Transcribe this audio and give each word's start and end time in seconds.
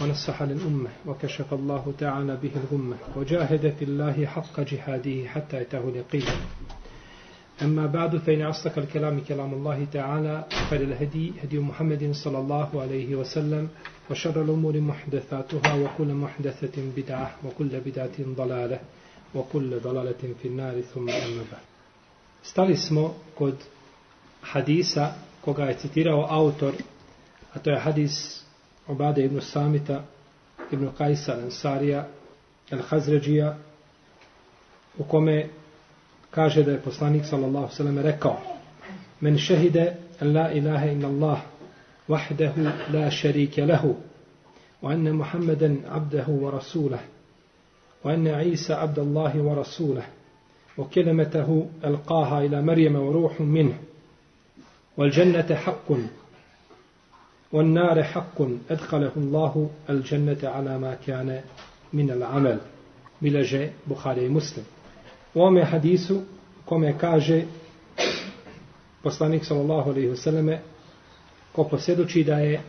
ونصح 0.00 0.42
للأمة 0.42 0.90
وكشف 1.06 1.54
الله 1.54 1.94
تعالى 1.98 2.36
به 2.42 2.50
الغمة 2.56 2.96
وجاهد 3.16 3.74
في 3.78 3.84
الله 3.84 4.26
حق 4.26 4.60
جهاده 4.60 5.28
حتى 5.28 5.56
يتاه 5.60 5.88
اليقين. 5.88 6.26
أما 7.62 7.86
بعد 7.86 8.16
فإن 8.16 8.42
أصدق 8.42 8.78
الكلام 8.78 9.20
كلام 9.20 9.54
الله 9.54 9.86
تعالى 9.92 10.44
فللهدي 10.70 11.32
هدي 11.42 11.58
محمد 11.58 12.12
صلى 12.12 12.38
الله 12.38 12.82
عليه 12.82 13.14
وسلم 13.14 13.68
وشر 14.10 14.42
الأمور 14.42 14.80
محدثاتها 14.80 15.74
وكل 15.74 16.14
محدثة 16.14 16.82
بدعة 16.96 17.34
وكل 17.44 17.80
بدعة 17.80 18.18
ضلالة 18.20 18.80
وكل 19.34 19.80
ضلالة 19.80 20.22
في 20.42 20.48
النار 20.48 20.80
ثم 20.80 21.08
أما 21.08 21.44
بعد. 21.52 21.62
Stali 22.42 22.76
smo 22.76 23.14
kod 23.34 23.54
hadisa 24.42 25.14
koga 25.40 25.64
je 25.64 25.74
citirao 25.78 26.26
autor, 26.28 26.72
a 27.54 27.58
Obade 28.88 29.24
ibn 29.24 29.40
Samita, 29.40 30.02
ibn 30.72 30.90
Kajsa 30.98 31.32
Ansarija, 31.32 32.06
El 32.70 32.82
Hazređija, 32.88 33.56
u 34.98 35.04
kome 35.04 35.48
kaže 36.30 36.62
da 36.62 36.70
je 36.70 36.80
poslanik 36.80 37.24
sallallahu 37.24 37.74
sallam 37.74 37.98
rekao 37.98 38.40
Men 39.20 39.38
šehide 39.38 39.96
la 40.20 40.52
ilaha 40.52 40.86
inna 40.86 41.08
Allah 41.08 41.38
wahdahu 42.08 42.70
la 42.92 43.10
šarike 43.10 43.66
lehu 43.66 43.96
wa 44.82 44.92
anna 44.92 45.12
Muhammeden 45.12 45.82
abdahu 45.88 46.44
wa 46.44 46.50
rasulah 46.50 47.00
wa 48.04 48.12
anna 48.12 48.42
Isa 48.42 48.80
abdallahi 48.80 49.38
wa 49.40 49.54
rasulah 49.54 50.04
ila 52.44 52.62
Marijama 52.62 53.00
wa 53.00 53.12
ruhum 53.12 53.48
minhu 53.48 53.74
wal 54.96 55.10
jannata 55.10 55.54
haqqun 55.56 56.08
والنار 57.53 58.03
حق 58.03 58.41
أدخله 58.69 59.11
الله 59.17 59.69
الجنة 59.89 60.37
على 60.43 60.77
ما 60.77 60.97
كان 61.07 61.41
من 61.93 62.11
العمل 62.11 62.59
بلجة 63.21 63.71
بخاري 63.87 64.29
مسلم 64.29 64.63
وما 65.35 65.65
حديث 65.65 66.13
كما 66.69 66.91
كاجه 66.91 67.45
poslanik 69.03 69.45
sallallahu 69.45 69.89
alejhi 69.91 70.09
ve 70.09 70.15
selleme 70.15 70.61
ko 71.55 71.63
posjedoči 71.63 72.23
da 72.23 72.35
je 72.39 72.61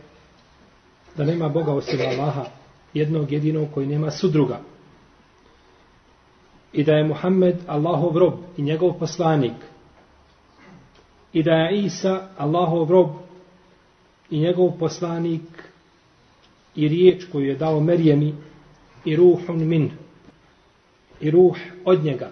da 1.17 1.23
nema 1.23 1.49
Boga 1.49 1.73
osim 1.73 1.99
Allaha 1.99 2.45
jednog 2.93 3.31
jedinog 3.31 3.67
koji 3.73 3.87
nema 3.87 4.11
sudruga 4.11 4.59
i 6.73 6.83
da 6.83 6.93
je 6.93 7.03
Muhammed 7.03 7.55
Allahov 7.67 8.17
rob 8.17 8.33
i 8.57 8.61
njegov 8.61 8.93
poslanik 8.99 9.53
i 11.33 11.43
da 11.43 11.51
je 11.51 11.83
Isa 11.83 12.29
Allahov 12.37 12.89
rob 12.91 13.09
i 14.30 14.38
njegov 14.38 14.78
poslanik 14.78 15.42
i 16.76 16.88
riječ 16.88 17.24
koju 17.32 17.46
je 17.46 17.54
dao 17.54 17.80
Merjemi 17.80 18.34
i 19.04 19.16
ruhun 19.16 19.68
min 19.68 19.90
i 21.20 21.30
ruh 21.30 21.56
od 21.84 22.04
njega 22.04 22.30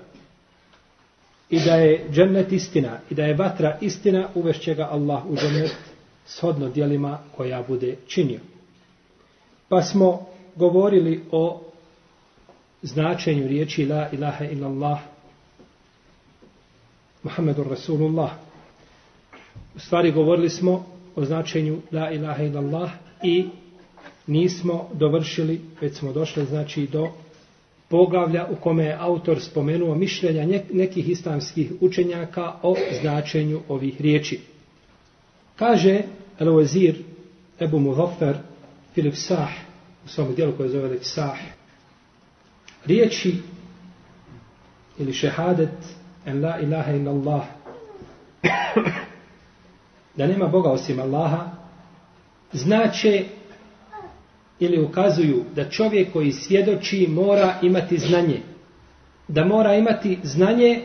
i 1.51 1.61
da 1.61 1.75
je 1.75 2.07
džennet 2.13 2.53
istina 2.53 2.99
i 3.11 3.15
da 3.15 3.25
je 3.25 3.35
vatra 3.35 3.79
istina 3.81 4.29
uvešće 4.35 4.75
ga 4.75 4.89
Allah 4.91 5.27
u 5.27 5.37
džennet 5.37 5.77
shodno 6.27 6.69
dijelima 6.69 7.19
koja 7.37 7.63
bude 7.69 7.97
činio. 8.07 8.41
Pa 9.69 9.83
smo 9.83 10.27
govorili 10.57 11.23
o 11.31 11.61
značenju 12.83 13.49
riječi 13.49 13.87
la 13.87 14.09
ilaha 14.13 14.45
illallah 14.45 14.99
Muhammedur 17.23 17.67
Rasulullah. 17.69 18.31
U 19.75 19.79
stvari 19.79 20.13
govorili 20.13 20.51
smo 20.51 20.94
o 21.17 21.25
značenju 21.25 21.79
la 21.93 22.11
ilaha 22.11 22.43
illallah 22.43 22.91
i 23.23 23.45
nismo 24.27 24.89
dovršili, 24.93 25.61
već 25.81 25.95
smo 25.95 26.13
došli 26.13 26.45
znači 26.45 26.87
do 26.87 27.09
poglavlja 27.89 28.47
u 28.51 28.57
kome 28.57 28.85
je 28.85 28.97
autor 29.01 29.41
spomenuo 29.41 29.95
mišljenja 29.95 30.61
nekih 30.73 31.09
islamskih 31.09 31.73
učenjaka 31.81 32.53
o 32.63 32.75
značenju 33.01 33.61
ovih 33.69 34.01
riječi. 34.01 34.41
Kaže 35.57 36.03
Al-Wazir 36.39 36.95
Ebu 37.61 37.79
Muzaffar 37.79 38.37
Filip 38.95 39.15
Sah 39.15 39.51
u 40.05 40.09
svom 40.09 40.35
dijelu 40.35 40.53
koje 40.57 40.69
zove 40.69 40.99
Sah 41.03 41.39
riječi 42.87 43.35
ili 44.99 45.13
šehadet 45.13 45.71
en 46.27 46.45
la 46.45 46.59
ilaha 46.59 46.93
illallah 46.93 47.45
da 50.17 50.27
nema 50.27 50.47
Boga 50.47 50.71
osim 50.71 51.01
Allaha, 51.01 51.51
znače 52.53 53.25
ili 54.59 54.83
ukazuju 54.83 55.45
da 55.55 55.71
čovjek 55.71 56.13
koji 56.13 56.33
svjedoči 56.33 57.07
mora 57.11 57.55
imati 57.63 57.99
znanje. 57.99 58.41
Da 59.29 59.45
mora 59.45 59.75
imati 59.75 60.19
znanje 60.23 60.83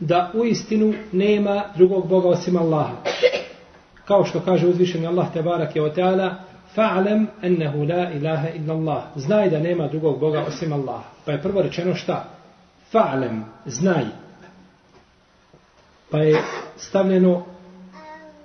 da 0.00 0.30
u 0.34 0.44
istinu 0.44 0.94
nema 1.12 1.64
drugog 1.76 2.08
Boga 2.08 2.28
osim 2.28 2.56
Allaha. 2.56 2.96
Kao 4.04 4.24
što 4.24 4.40
kaže 4.40 4.66
uzvišeni 4.66 5.06
Allah 5.06 5.32
te 5.32 5.42
barak 5.42 5.76
je 5.76 5.82
o 5.82 5.88
teala, 5.88 6.34
fa'alam 6.76 7.26
ennehu 7.42 7.84
la 7.84 8.10
ilaha 8.10 8.48
illa 8.48 8.74
Allah. 8.74 9.02
Znaj 9.16 9.50
da 9.50 9.60
nema 9.60 9.88
drugog 9.88 10.20
Boga 10.20 10.44
osim 10.48 10.72
Allaha. 10.72 11.04
Pa 11.24 11.32
je 11.32 11.42
prvo 11.42 11.62
rečeno 11.62 11.94
šta? 11.94 12.24
Fa'alam, 12.92 13.42
znaj. 13.66 14.04
Pa 16.10 16.18
je 16.18 16.42
stavljeno 16.76 17.44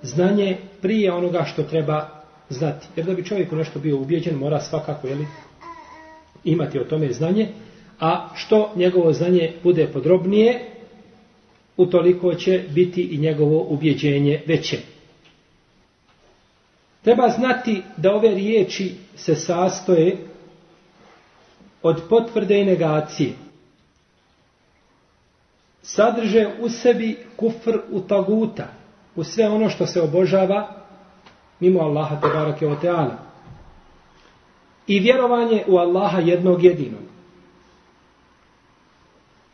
znanje 0.02 0.58
prije 0.82 1.14
onoga 1.14 1.44
što 1.44 1.64
treba 1.64 2.10
znati. 2.50 2.88
Jer 2.96 3.06
da 3.06 3.14
bi 3.14 3.26
čovjek 3.26 3.52
nešto 3.52 3.80
bio 3.80 3.98
ubijeđen, 3.98 4.36
mora 4.36 4.60
svakako 4.62 5.08
jeli, 5.08 5.28
imati 6.44 6.80
o 6.80 6.84
tome 6.84 7.14
znanje, 7.14 7.48
a 8.00 8.30
što 8.36 8.72
njegovo 8.76 9.14
znanje 9.14 9.54
bude 9.64 9.88
podrobnije, 9.88 10.60
utoliko 11.78 12.34
će 12.34 12.64
biti 12.70 13.02
i 13.04 13.18
njegovo 13.18 13.66
ubjeđenje 13.70 14.42
veće. 14.46 14.78
Treba 17.04 17.30
znati 17.30 17.82
da 17.98 18.12
ove 18.14 18.30
riječi 18.30 18.92
se 19.16 19.36
sastoje 19.36 20.18
od 21.84 22.02
potvrde 22.10 22.60
i 22.62 22.66
negacije. 22.66 23.30
Sadrže 25.82 26.48
u 26.62 26.70
sebi 26.70 27.18
kufr 27.36 27.78
u 27.92 28.02
taguta, 28.02 28.68
u 29.18 29.24
sve 29.24 29.50
ono 29.50 29.70
što 29.70 29.86
se 29.86 30.02
obožava 30.02 30.68
mimo 31.60 31.80
Allaha 31.80 32.20
te 32.22 32.28
barake 32.28 32.68
o 32.68 32.76
teala. 32.76 33.18
I 34.88 35.00
vjerovanje 35.00 35.64
u 35.68 35.78
Allaha 35.78 36.20
jednog 36.20 36.64
jedinog. 36.64 37.02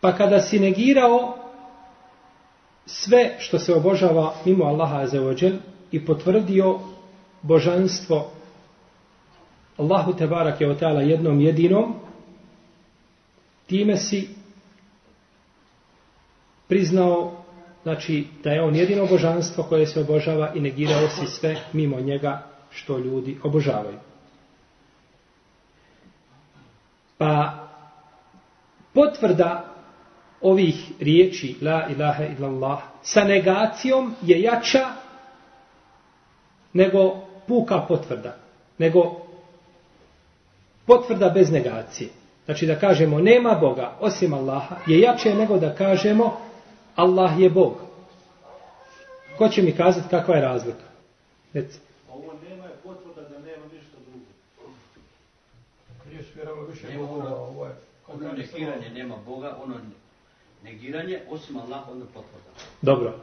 Pa 0.02 0.12
kada 0.12 0.40
si 0.40 0.60
negirao 0.60 1.38
sve 2.86 3.36
što 3.40 3.60
se 3.60 3.74
obožava 3.74 4.34
mimo 4.46 4.66
Allaha 4.66 4.98
azeođel 4.98 5.54
i 5.92 6.06
potvrdio 6.06 6.80
božanstvo 7.42 8.32
Allahu 9.78 10.14
te 10.14 10.28
barake 10.28 10.68
o 10.68 10.74
teala 10.74 11.02
jednom 11.02 11.42
jedinom, 11.42 11.96
time 13.68 13.98
si 13.98 14.30
priznao 16.68 17.43
znači 17.84 18.28
da 18.44 18.52
je 18.52 18.62
on 18.62 18.76
jedino 18.76 19.06
božanstvo 19.06 19.64
koje 19.64 19.88
se 19.88 20.02
obožava 20.02 20.52
i 20.56 20.60
negirao 20.60 21.10
si 21.10 21.28
sve 21.28 21.56
mimo 21.74 22.00
njega 22.00 22.44
što 22.72 22.98
ljudi 22.98 23.38
obožavaju. 23.44 23.98
Pa 27.18 27.54
potvrda 28.94 29.66
ovih 30.42 30.92
riječi 31.00 31.56
la 31.62 31.88
ilaha 31.90 32.24
illallah 32.26 32.80
sa 33.02 33.24
negacijom 33.24 34.16
je 34.22 34.42
jača 34.42 34.86
nego 36.74 37.16
puka 37.48 37.86
potvrda. 37.88 38.38
Nego 38.78 39.22
potvrda 40.86 41.30
bez 41.30 41.52
negacije. 41.52 42.10
Znači 42.46 42.66
da 42.66 42.80
kažemo 42.80 43.20
nema 43.20 43.58
Boga 43.62 43.92
osim 44.00 44.34
Allaha 44.34 44.76
je 44.86 45.00
jače 45.00 45.36
nego 45.36 45.58
da 45.58 45.76
kažemo 45.76 46.38
Allah 46.96 47.40
je 47.40 47.50
Bog. 47.50 47.74
Ko 49.38 49.50
će 49.50 49.62
mi 49.62 49.76
kazati 49.76 50.10
kakva 50.10 50.36
je 50.36 50.42
razlika? 50.42 50.86
Reci. 51.54 51.80
Ovo 52.12 52.34
nema 52.50 52.66
je 52.66 52.74
potvrda 52.84 53.30
da 53.30 53.40
nema 53.40 53.66
ništa 53.74 53.98
drugo. 54.10 54.26
Riješ 56.10 56.26
vjerava 56.36 56.66
više 56.66 56.88
Boga, 56.98 57.36
ovo 57.36 57.66
je 57.66 57.76
Ono 58.08 58.34
negiranje 58.34 58.90
nema 58.90 59.16
Boga, 59.26 59.58
ono 59.64 59.76
negiranje, 60.64 61.20
osim 61.30 61.58
Allah, 61.58 61.90
ono 61.92 62.06
potvrda. 62.06 62.50
Dobro. 62.82 63.14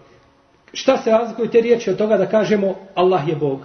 Šta 0.72 0.98
se 0.98 1.10
razlikuju 1.10 1.50
te 1.50 1.60
riječi 1.60 1.90
od 1.90 1.96
toga 1.96 2.16
da 2.16 2.26
kažemo 2.26 2.74
Allah 2.94 3.28
je 3.28 3.36
Bog? 3.36 3.60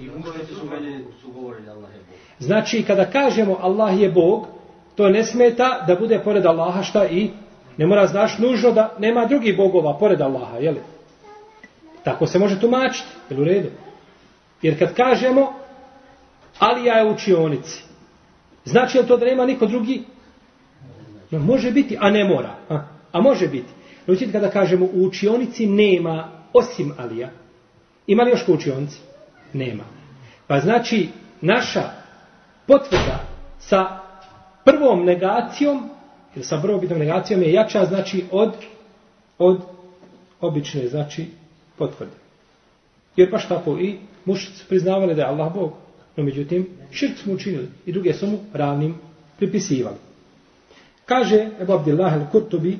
I 0.00 0.04
mušnici 0.04 0.54
su 0.54 0.66
meni 0.66 1.04
su 1.22 1.32
govorili 1.32 1.68
Allah 1.68 1.90
je 1.90 1.98
Bog. 1.98 2.18
Znači, 2.38 2.84
kada 2.86 3.10
kažemo 3.10 3.58
Allah 3.60 4.00
je 4.00 4.10
Bog, 4.10 4.46
to 4.94 5.08
ne 5.08 5.24
smeta 5.24 5.84
da 5.86 5.94
bude 5.94 6.20
pored 6.24 6.46
Allaha 6.46 6.82
šta 6.82 7.06
i 7.06 7.30
ne 7.76 7.86
mora 7.86 8.06
znaš 8.06 8.38
nužno 8.38 8.72
da 8.72 8.94
nema 8.98 9.24
drugih 9.24 9.56
bogova 9.56 9.98
pored 9.98 10.20
Allaha, 10.20 10.56
jeli? 10.58 10.80
Tako 12.04 12.26
se 12.26 12.38
može 12.38 12.60
tumačiti, 12.60 13.08
jel 13.30 13.40
u 13.40 13.44
redu? 13.44 13.68
Jer 14.62 14.78
kad 14.78 14.94
kažemo 14.94 15.52
Alija 16.58 16.94
je 16.94 17.04
u 17.04 17.14
učionici, 17.14 17.84
znači 18.64 18.98
li 18.98 19.06
to 19.06 19.16
da 19.16 19.26
nema 19.26 19.46
niko 19.46 19.66
drugi? 19.66 20.02
No, 21.30 21.38
može 21.38 21.70
biti, 21.70 21.96
a 22.00 22.10
ne 22.10 22.24
mora. 22.24 22.54
A, 22.68 22.82
a 23.12 23.20
može 23.20 23.48
biti. 23.48 23.68
Znači, 24.04 24.32
kada 24.32 24.50
kažemo 24.50 24.86
u 24.86 25.06
učionici 25.06 25.66
nema 25.66 26.28
osim 26.52 26.92
Alija, 26.98 27.30
ima 28.06 28.22
li 28.22 28.30
još 28.30 28.44
ko 28.44 28.52
učionici? 28.52 28.98
Nema. 29.52 29.84
Pa 30.46 30.60
znači, 30.60 31.08
naša 31.40 31.82
potvrda 32.66 33.20
sa 33.58 33.98
prvom 34.64 35.04
negacijom, 35.04 35.90
Jer 36.36 36.46
sa 36.46 36.60
prvobitnom 36.62 36.98
negacijom 36.98 37.42
je 37.42 37.52
jača, 37.52 37.84
znači, 37.84 38.24
od, 38.30 38.52
od 39.38 39.60
obične, 40.40 40.88
znači, 40.88 41.26
potvrde. 41.78 42.12
Jer 43.16 43.30
baš 43.30 43.48
tako 43.48 43.78
i 43.78 43.98
mušici 44.24 44.64
priznavali 44.68 45.14
da 45.14 45.22
je 45.22 45.28
Allah 45.28 45.54
Bog. 45.54 45.72
No 46.16 46.24
međutim, 46.24 46.68
širk 46.90 47.18
smo 47.18 47.32
učinili 47.32 47.68
i 47.86 47.92
druge 47.92 48.14
su 48.14 48.26
mu 48.26 48.38
ravnim 48.52 48.94
pripisivali. 49.36 49.96
Kaže 51.06 51.48
Ebu 51.60 51.72
Abdillah 51.72 52.14
al-Kurtubi 52.14 52.76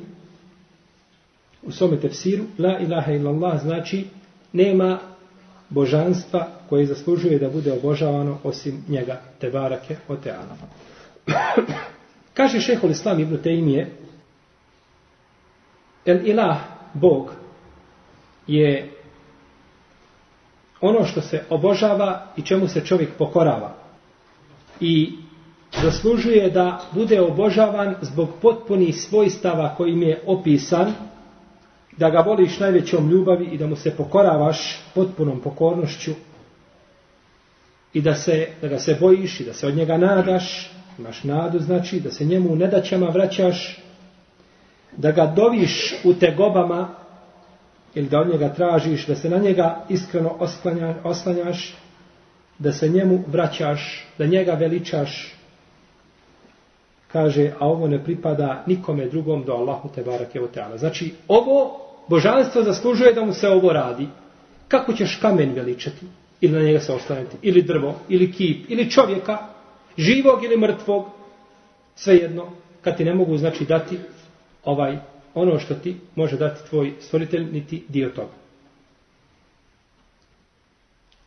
u 1.62 1.72
svome 1.72 2.00
tefsiru, 2.00 2.44
la 2.58 2.78
ilaha 2.78 3.12
illallah 3.12 3.60
znači 3.62 4.04
nema 4.52 4.98
božanstva 5.68 6.48
koje 6.68 6.86
zaslužuje 6.86 7.38
da 7.38 7.50
bude 7.50 7.72
obožavano 7.72 8.38
osim 8.44 8.84
njega, 8.88 9.20
te 9.40 9.50
barake 9.50 9.96
o 10.08 10.16
teana. 10.16 10.56
Kaže 12.36 12.60
šehol 12.60 12.90
Islam 12.90 13.20
ibn 13.20 13.42
Tejmije, 13.42 13.90
el 16.04 16.26
ilah, 16.28 16.58
Bog, 16.94 17.32
je 18.46 18.90
ono 20.80 21.04
što 21.04 21.20
se 21.20 21.44
obožava 21.50 22.26
i 22.36 22.42
čemu 22.42 22.68
se 22.68 22.84
čovjek 22.84 23.10
pokorava. 23.18 23.74
I 24.80 25.12
zaslužuje 25.82 26.50
da 26.50 26.80
bude 26.92 27.20
obožavan 27.20 27.94
zbog 28.00 28.28
potpunih 28.42 28.96
svojstava 28.96 29.74
kojim 29.76 30.02
je 30.02 30.22
opisan, 30.26 30.92
da 31.96 32.10
ga 32.10 32.20
voliš 32.20 32.58
najvećom 32.58 33.10
ljubavi 33.10 33.44
i 33.44 33.58
da 33.58 33.66
mu 33.66 33.76
se 33.76 33.96
pokoravaš 33.96 34.78
potpunom 34.94 35.40
pokornošću 35.40 36.12
i 37.92 38.00
da, 38.00 38.14
se, 38.14 38.48
da 38.60 38.68
ga 38.68 38.78
se 38.78 38.96
bojiš 39.00 39.40
i 39.40 39.44
da 39.44 39.52
se 39.52 39.66
od 39.66 39.76
njega 39.76 39.96
nadaš, 39.96 40.70
imaš 40.98 41.24
nadu 41.24 41.58
znači, 41.58 42.00
da 42.00 42.10
se 42.10 42.24
njemu 42.24 42.52
u 42.52 42.56
nedaćama 42.56 43.06
vraćaš, 43.06 43.78
da 44.96 45.10
ga 45.12 45.26
doviš 45.26 45.94
u 46.04 46.14
tegobama 46.14 46.88
ili 47.94 48.08
da 48.08 48.20
od 48.20 48.28
njega 48.28 48.48
tražiš, 48.54 49.06
da 49.06 49.14
se 49.14 49.30
na 49.30 49.36
njega 49.38 49.84
iskreno 49.88 50.36
oslanjaš, 51.04 51.74
da 52.58 52.72
se 52.72 52.88
njemu 52.88 53.24
vraćaš, 53.26 54.06
da 54.18 54.26
njega 54.26 54.52
veličaš, 54.52 55.34
kaže, 57.12 57.52
a 57.58 57.66
ovo 57.66 57.88
ne 57.88 58.04
pripada 58.04 58.64
nikome 58.66 59.06
drugom 59.06 59.44
do 59.44 59.52
Allahu 59.52 59.88
te 59.94 60.02
barake 60.02 60.40
o 60.40 60.46
teala. 60.46 60.78
Znači, 60.78 61.14
ovo 61.28 61.80
božanstvo 62.08 62.62
zaslužuje 62.62 63.12
da 63.12 63.24
mu 63.24 63.32
se 63.32 63.48
ovo 63.48 63.72
radi. 63.72 64.08
Kako 64.68 64.92
ćeš 64.92 65.18
kamen 65.22 65.52
veličati? 65.52 66.06
Ili 66.40 66.52
na 66.52 66.64
njega 66.64 66.80
se 66.80 66.92
oslanjati? 66.92 67.36
Ili 67.42 67.62
drvo? 67.62 67.94
Ili 68.08 68.32
kip? 68.32 68.70
Ili 68.70 68.90
čovjeka? 68.90 69.38
Živog 69.96 70.44
ili 70.44 70.56
mrtvog? 70.56 71.06
Svejedno, 71.94 72.50
kad 72.82 72.96
ti 72.96 73.04
ne 73.04 73.14
mogu, 73.14 73.36
znači, 73.36 73.64
dati 73.64 73.98
ovaj 74.64 74.98
ono 75.34 75.58
što 75.58 75.74
ti 75.74 75.96
može 76.14 76.36
dati 76.36 76.68
tvoj 76.70 76.92
stvoritelj, 77.00 77.52
niti 77.52 77.84
dio 77.88 78.08
toga. 78.08 78.32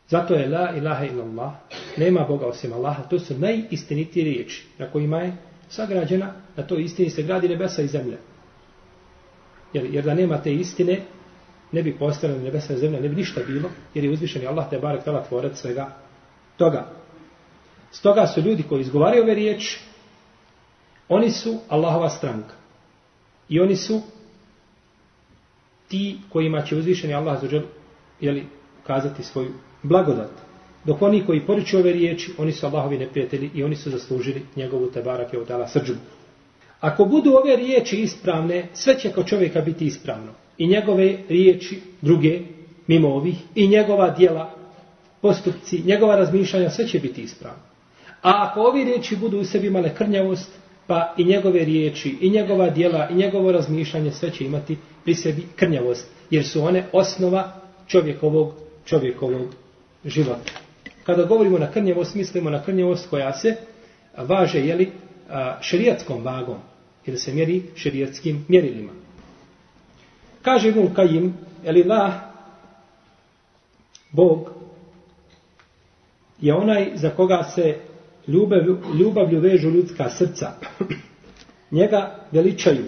Zato 0.08 0.34
je 0.34 0.48
la 0.48 0.76
ilaha 0.76 1.04
illallah, 1.04 1.52
nema 1.96 2.24
Boga 2.28 2.46
osim 2.46 2.72
Allaha, 2.72 3.02
to 3.02 3.18
su 3.18 3.38
najistinitije 3.38 4.24
riječi 4.24 4.66
na 4.78 4.90
kojima 4.90 5.18
je 5.18 5.36
sagrađena, 5.68 6.32
na 6.56 6.66
to 6.66 6.78
istini 6.78 7.10
se 7.10 7.22
gradi 7.22 7.48
nebesa 7.48 7.82
i 7.82 7.86
zemlja. 7.86 8.16
Jer, 9.72 9.84
jer 9.94 10.04
da 10.04 10.14
nema 10.14 10.42
te 10.42 10.54
istine, 10.54 11.00
ne 11.72 11.82
bi 11.82 11.98
postala 11.98 12.38
nebesa 12.38 12.74
i 12.74 12.78
zemlja, 12.78 13.00
ne 13.00 13.08
bi 13.08 13.16
ništa 13.16 13.40
bilo, 13.46 13.70
jer 13.94 14.04
je 14.04 14.10
uzvišen 14.10 14.46
Allah 14.46 14.70
te 14.70 14.78
barek 14.78 15.04
tala 15.04 15.24
tvorac 15.24 15.60
svega 15.60 15.96
toga. 16.56 16.99
Stoga 17.90 18.26
su 18.26 18.40
ljudi 18.40 18.62
koji 18.62 18.80
izgovaraju 18.80 19.22
ove 19.22 19.34
riječi, 19.34 19.80
oni 21.08 21.30
su 21.30 21.58
Allahova 21.68 22.08
stranka. 22.08 22.54
I 23.48 23.60
oni 23.60 23.76
su 23.76 24.00
ti 25.88 26.18
kojima 26.28 26.62
će 26.62 26.76
uzvišeni 26.76 27.14
Allah 27.14 27.40
za 27.40 27.62
jeli, 28.20 28.46
kazati 28.86 29.22
svoju 29.22 29.50
blagodat. 29.82 30.30
Dok 30.84 31.02
oni 31.02 31.26
koji 31.26 31.46
poriču 31.46 31.78
ove 31.78 31.92
riječi, 31.92 32.32
oni 32.38 32.52
su 32.52 32.66
Allahovi 32.66 32.98
neprijatelji 32.98 33.50
i 33.54 33.64
oni 33.64 33.76
su 33.76 33.90
zaslužili 33.90 34.42
njegovu 34.56 34.90
tebarak 34.90 35.32
je 35.32 35.40
odala 35.40 35.68
srđu. 35.68 35.94
Ako 36.80 37.04
budu 37.04 37.30
ove 37.30 37.56
riječi 37.56 37.96
ispravne, 37.96 38.68
sve 38.72 38.98
će 38.98 39.12
kao 39.12 39.24
čovjeka 39.24 39.60
biti 39.60 39.86
ispravno. 39.86 40.32
I 40.58 40.66
njegove 40.66 41.18
riječi, 41.28 41.80
druge, 42.00 42.40
mimo 42.86 43.08
ovih, 43.08 43.36
i 43.54 43.68
njegova 43.68 44.10
dijela, 44.10 44.54
postupci, 45.20 45.82
njegova 45.86 46.16
razmišljanja, 46.16 46.70
sve 46.70 46.88
će 46.88 46.98
biti 46.98 47.22
ispravno. 47.22 47.69
A 48.22 48.46
ako 48.50 48.60
ovi 48.60 48.84
riječi 48.84 49.16
budu 49.16 49.38
u 49.38 49.44
sebi 49.44 49.66
imale 49.66 49.94
krnjavost, 49.94 50.50
pa 50.86 51.14
i 51.16 51.24
njegove 51.24 51.64
riječi, 51.64 52.16
i 52.20 52.30
njegova 52.30 52.70
dijela, 52.70 53.08
i 53.08 53.14
njegovo 53.14 53.52
razmišljanje, 53.52 54.12
sve 54.12 54.30
će 54.30 54.44
imati 54.44 54.78
pri 55.04 55.14
sebi 55.14 55.46
krnjavost, 55.56 56.06
jer 56.30 56.46
su 56.46 56.62
one 56.62 56.86
osnova 56.92 57.52
čovjekovog, 57.86 58.52
čovjekovog 58.84 59.46
života. 60.04 60.52
Kada 61.04 61.24
govorimo 61.24 61.58
na 61.58 61.70
krnjavost, 61.70 62.14
mislimo 62.14 62.50
na 62.50 62.62
krnjavost 62.62 63.10
koja 63.10 63.32
se 63.32 63.56
važe, 64.16 64.60
jeli, 64.60 64.92
šerijatskom 65.60 66.24
vagom, 66.24 66.58
ili 67.06 67.18
se 67.18 67.32
mjeri 67.32 67.62
šerijatskim 67.74 68.44
mjerilima. 68.48 68.92
Kaže 70.42 70.68
Ibn 70.68 70.94
Kajim, 70.94 71.34
eli 71.64 71.82
la, 71.82 72.20
Bog, 74.10 74.50
je 76.40 76.54
onaj 76.54 76.90
za 76.94 77.10
koga 77.10 77.42
se 77.42 77.76
ljubav, 78.32 78.60
ljubavlju 78.98 79.40
vežu 79.40 79.70
ljudska 79.70 80.10
srca. 80.10 80.52
Njega 81.70 82.16
veličaju, 82.32 82.84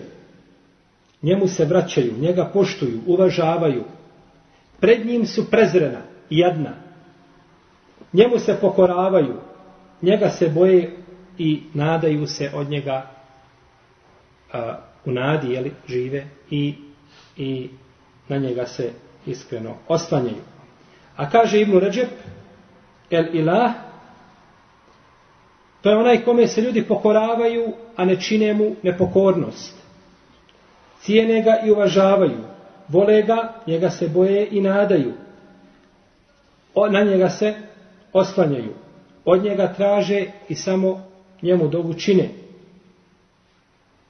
njemu 1.23 1.49
se 1.49 1.65
vraćaju, 1.65 2.13
njega 2.19 2.51
poštuju, 2.53 3.01
uvažavaju. 3.07 3.85
Pred 4.81 5.07
njim 5.07 5.27
su 5.27 5.51
prezrena 5.51 6.01
i 6.31 6.39
jadna. 6.39 6.75
Njemu 8.13 8.39
se 8.39 8.57
pokoravaju, 8.61 9.35
njega 10.03 10.29
se 10.29 10.49
boje 10.49 10.97
i 11.39 11.63
nadaju 11.75 12.27
se 12.27 12.51
od 12.55 12.71
njega 12.71 13.11
a, 14.53 14.79
u 15.05 15.13
nadi, 15.13 15.53
jeli, 15.53 15.73
žive 15.89 16.27
i, 16.51 16.75
i 17.37 17.69
na 18.29 18.37
njega 18.37 18.67
se 18.67 18.91
iskreno 19.27 19.75
oslanjaju. 19.89 20.43
A 21.17 21.31
kaže 21.31 21.61
Ibnu 21.61 21.81
Ređep, 21.81 22.09
el 23.11 23.37
ilah, 23.37 23.73
To 25.83 25.91
je 25.91 25.97
onaj 25.97 26.25
kome 26.25 26.47
se 26.47 26.61
ljudi 26.61 26.85
pokoravaju, 26.89 27.73
a 27.97 28.05
ne 28.05 28.21
čine 28.21 28.55
mu 28.55 28.75
nepokornost. 28.83 29.77
Cijene 31.01 31.43
ga 31.43 31.57
i 31.67 31.71
uvažavaju. 31.71 32.39
Vole 32.89 33.23
ga, 33.23 33.53
njega 33.67 33.91
se 33.91 34.09
boje 34.09 34.49
i 34.51 34.61
nadaju. 34.61 35.13
O, 36.75 36.89
na 36.89 37.03
njega 37.03 37.29
se 37.29 37.55
oslanjaju. 38.13 38.75
Od 39.25 39.45
njega 39.45 39.73
traže 39.75 40.27
i 40.49 40.55
samo 40.55 41.05
njemu 41.43 41.69
dovu 41.69 41.95
čine. 41.95 42.29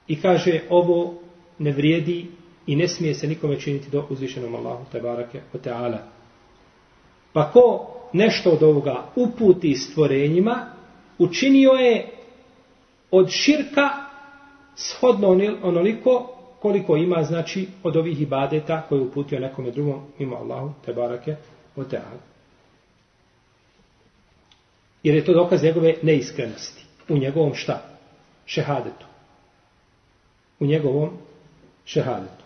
I 0.09 0.21
kaže 0.21 0.61
ovo 0.71 1.15
ne 1.59 1.73
vrijedi 1.73 2.27
i 2.67 2.77
ne 2.77 2.89
smije 2.89 3.15
se 3.15 3.27
nikome 3.27 3.61
činiti 3.61 3.91
do 3.91 4.07
uzvišenom 4.11 4.55
Allahu 4.55 4.85
te 4.93 5.01
barake 5.01 5.41
o 5.55 5.59
teala. 5.59 5.99
Pa 7.33 7.51
ko 7.51 7.87
nešto 8.13 8.51
od 8.51 8.63
ovoga 8.63 9.05
uputi 9.17 9.75
stvorenjima, 9.75 10.67
učinio 11.25 11.71
je 11.71 12.09
od 13.11 13.31
širka 13.31 13.89
shodno 14.77 15.29
onoliko 15.63 16.33
koliko 16.61 16.97
ima 16.97 17.23
znači 17.23 17.69
od 17.83 17.97
ovih 17.97 18.21
ibadeta 18.21 18.83
koje 18.89 18.99
je 18.99 19.03
uputio 19.03 19.41
nekome 19.41 19.71
drugom 19.71 20.01
mimo 20.19 20.37
Allahu 20.37 20.73
te 20.85 20.93
barake 20.93 21.37
o 21.77 21.85
teala. 21.85 22.21
Jer 25.03 25.15
je 25.15 25.25
to 25.25 25.33
dokaz 25.33 25.63
njegove 25.63 25.95
neiskrenosti 26.03 26.85
u 27.09 27.19
njegovom 27.19 27.55
šta? 27.55 27.83
Šehadetu. 28.47 29.07
u 30.61 30.67
njegovom 30.67 31.11
šehadetu. 31.85 32.45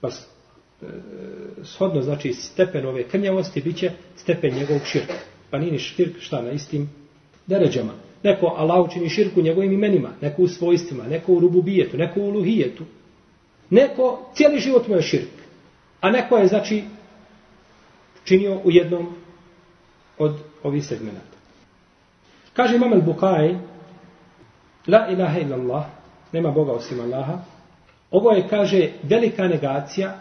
Pa 0.00 0.08
shodno 1.62 2.02
znači 2.02 2.32
stepen 2.32 2.86
ove 2.86 3.08
krnjavosti 3.08 3.60
bit 3.60 3.76
će 3.76 3.90
stepen 4.16 4.54
njegovog 4.54 4.82
širka. 4.84 5.14
Pa 5.50 5.58
nije 5.58 5.72
ni 5.72 5.78
širk 5.78 6.20
šta 6.20 6.42
na 6.42 6.50
istim 6.50 6.90
deređama. 7.50 7.92
Neko 8.22 8.46
Allah 8.46 8.84
učini 8.86 9.08
širku 9.08 9.42
njegovim 9.42 9.72
imenima, 9.72 10.10
neko 10.20 10.42
u 10.42 10.48
svojstvima, 10.48 11.04
neko 11.04 11.32
u 11.32 11.40
rububijetu, 11.40 11.96
neko 11.96 12.20
u 12.20 12.30
luhijetu. 12.30 12.84
Neko 13.70 14.30
cijeli 14.34 14.60
život 14.60 14.88
mu 14.88 14.96
je 14.96 15.02
širk. 15.02 15.34
A 16.00 16.10
neko 16.10 16.36
je 16.36 16.46
znači 16.46 16.84
činio 18.24 18.60
u 18.64 18.70
jednom 18.70 19.06
od 20.18 20.36
ovih 20.62 20.86
segmenata. 20.86 21.36
Kaže 22.52 22.76
Imam 22.76 22.92
al-Bukaj, 22.92 23.58
La 24.88 25.08
ilaha 25.10 25.38
illallah, 25.38 25.84
nema 26.32 26.50
Boga 26.50 26.72
osim 26.72 27.00
Allaha. 27.00 27.38
Ovo 28.10 28.32
je, 28.32 28.48
kaže, 28.48 28.88
velika 29.02 29.48
negacija 29.48 30.20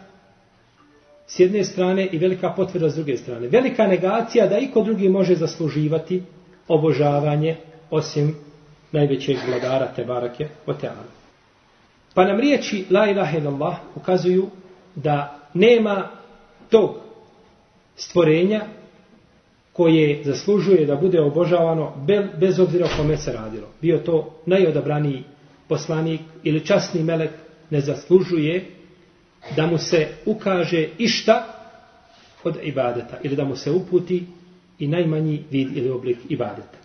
s 1.27 1.39
jedne 1.39 1.63
strane 1.63 2.07
i 2.11 2.17
velika 2.17 2.49
potvrda 2.49 2.89
s 2.89 2.95
druge 2.95 3.17
strane. 3.17 3.47
Velika 3.47 3.87
negacija 3.87 4.47
da 4.47 4.57
iko 4.57 4.83
drugi 4.83 5.09
može 5.09 5.35
zasluživati 5.35 6.23
obožavanje 6.69 7.55
osim 7.89 8.35
najvećeg 8.91 9.37
vladara 9.47 9.87
Tebarake 9.95 10.47
o 10.65 10.73
Teala. 10.73 11.03
Pa 12.13 12.25
nam 12.25 12.39
riječi 12.39 12.85
La 12.89 13.09
ilaha 13.09 13.37
illallah 13.37 13.77
ukazuju 13.95 14.47
da 14.95 15.39
nema 15.53 16.07
tog 16.69 16.95
stvorenja 17.95 18.61
koje 19.73 20.23
zaslužuje 20.23 20.85
da 20.85 20.95
bude 20.95 21.21
obožavano 21.21 21.93
bez 22.39 22.59
obzira 22.59 22.85
o 22.85 22.97
kome 22.97 23.17
se 23.17 23.33
radilo. 23.33 23.67
Bio 23.81 23.97
to 23.97 24.35
najodabraniji 24.45 25.23
poslanik 25.67 26.21
ili 26.43 26.65
časni 26.65 27.03
melek 27.03 27.31
ne 27.69 27.81
zaslužuje 27.81 28.65
da 29.55 29.65
mu 29.67 29.77
se 29.77 30.07
ukaže 30.25 30.87
išta 30.97 31.45
od 32.43 32.57
ibadeta 32.63 33.17
ili 33.23 33.35
da 33.35 33.43
mu 33.43 33.55
se 33.55 33.71
uputi 33.71 34.25
i 34.78 34.88
najmanji 34.88 35.44
vid 35.50 35.76
ili 35.76 35.90
oblik 35.90 36.18
ibadeta. 36.28 36.78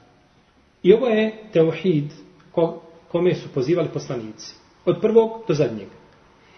I 0.83 0.93
ovo 0.93 1.07
je 1.07 1.33
teuhid 1.53 2.05
ko, 2.51 2.81
kome 3.11 3.35
su 3.35 3.49
pozivali 3.53 3.88
poslanici. 3.93 4.55
Od 4.85 5.01
prvog 5.01 5.31
do 5.47 5.53
zadnjeg. 5.53 5.88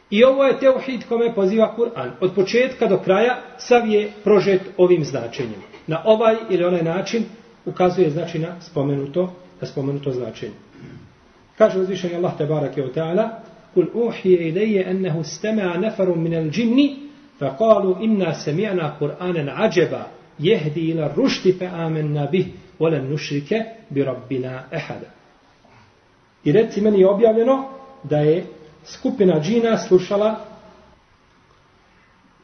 I 0.09 0.23
ovo 0.23 0.43
je 0.43 0.59
teuhid 0.59 1.03
kome 1.09 1.35
poziva 1.35 1.75
Kur'an. 1.75 2.11
Od 2.21 2.35
početka 2.35 2.87
do 2.87 2.97
kraja 2.97 3.41
sav 3.57 3.87
je 3.87 4.11
prožet 4.23 4.61
ovim 4.77 5.05
značenjem. 5.05 5.61
Na 5.87 6.01
ovaj 6.05 6.35
ili 6.49 6.63
onaj 6.63 6.83
način 6.83 7.23
ukazuje 7.65 8.09
znači 8.09 8.39
na 8.39 8.61
spomenuto, 8.61 9.33
na 9.61 9.67
spomenuto 9.67 10.11
značenje. 10.11 10.53
Kaže 11.57 11.79
uzvišeni 11.79 12.15
Allah 12.15 12.37
tebarake 12.37 12.83
o 12.83 12.87
ta'ala 12.87 13.29
Kul 13.73 13.85
uhije 13.93 14.49
ilaje 14.49 14.89
ennehu 14.89 15.19
stema'a 15.19 15.77
nefaru 15.77 16.15
minel 16.15 16.49
džinni 16.49 17.11
فقالوا 17.41 17.95
إنا 18.05 18.33
سمعنا 18.45 18.85
قرآنا 19.01 19.51
عجبا 19.51 20.03
jehdi 20.38 20.80
ila 20.80 21.12
rušti 21.16 21.52
fe 21.52 21.66
amen 21.66 22.12
nabih 22.12 22.46
volen 22.78 23.10
nušrike 23.10 23.64
bi 23.90 24.04
rabbina 24.04 24.64
ehada. 24.70 25.10
I 26.44 26.52
reci 26.52 26.80
meni 26.80 27.00
je 27.00 27.08
objavljeno 27.08 27.68
da 28.02 28.18
je 28.18 28.46
skupina 28.84 29.40
džina 29.40 29.78
slušala 29.78 30.44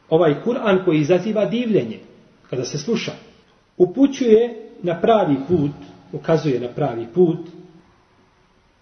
ovaj 0.09 0.35
Kur'an 0.45 0.85
koji 0.85 0.99
izaziva 0.99 1.45
divljenje 1.45 1.99
kada 2.49 2.65
se 2.65 2.77
sluša. 2.77 3.11
Upućuje 3.77 4.69
na 4.81 5.01
pravi 5.01 5.35
put, 5.47 5.71
ukazuje 6.11 6.59
na 6.59 6.67
pravi 6.67 7.07
put, 7.13 7.39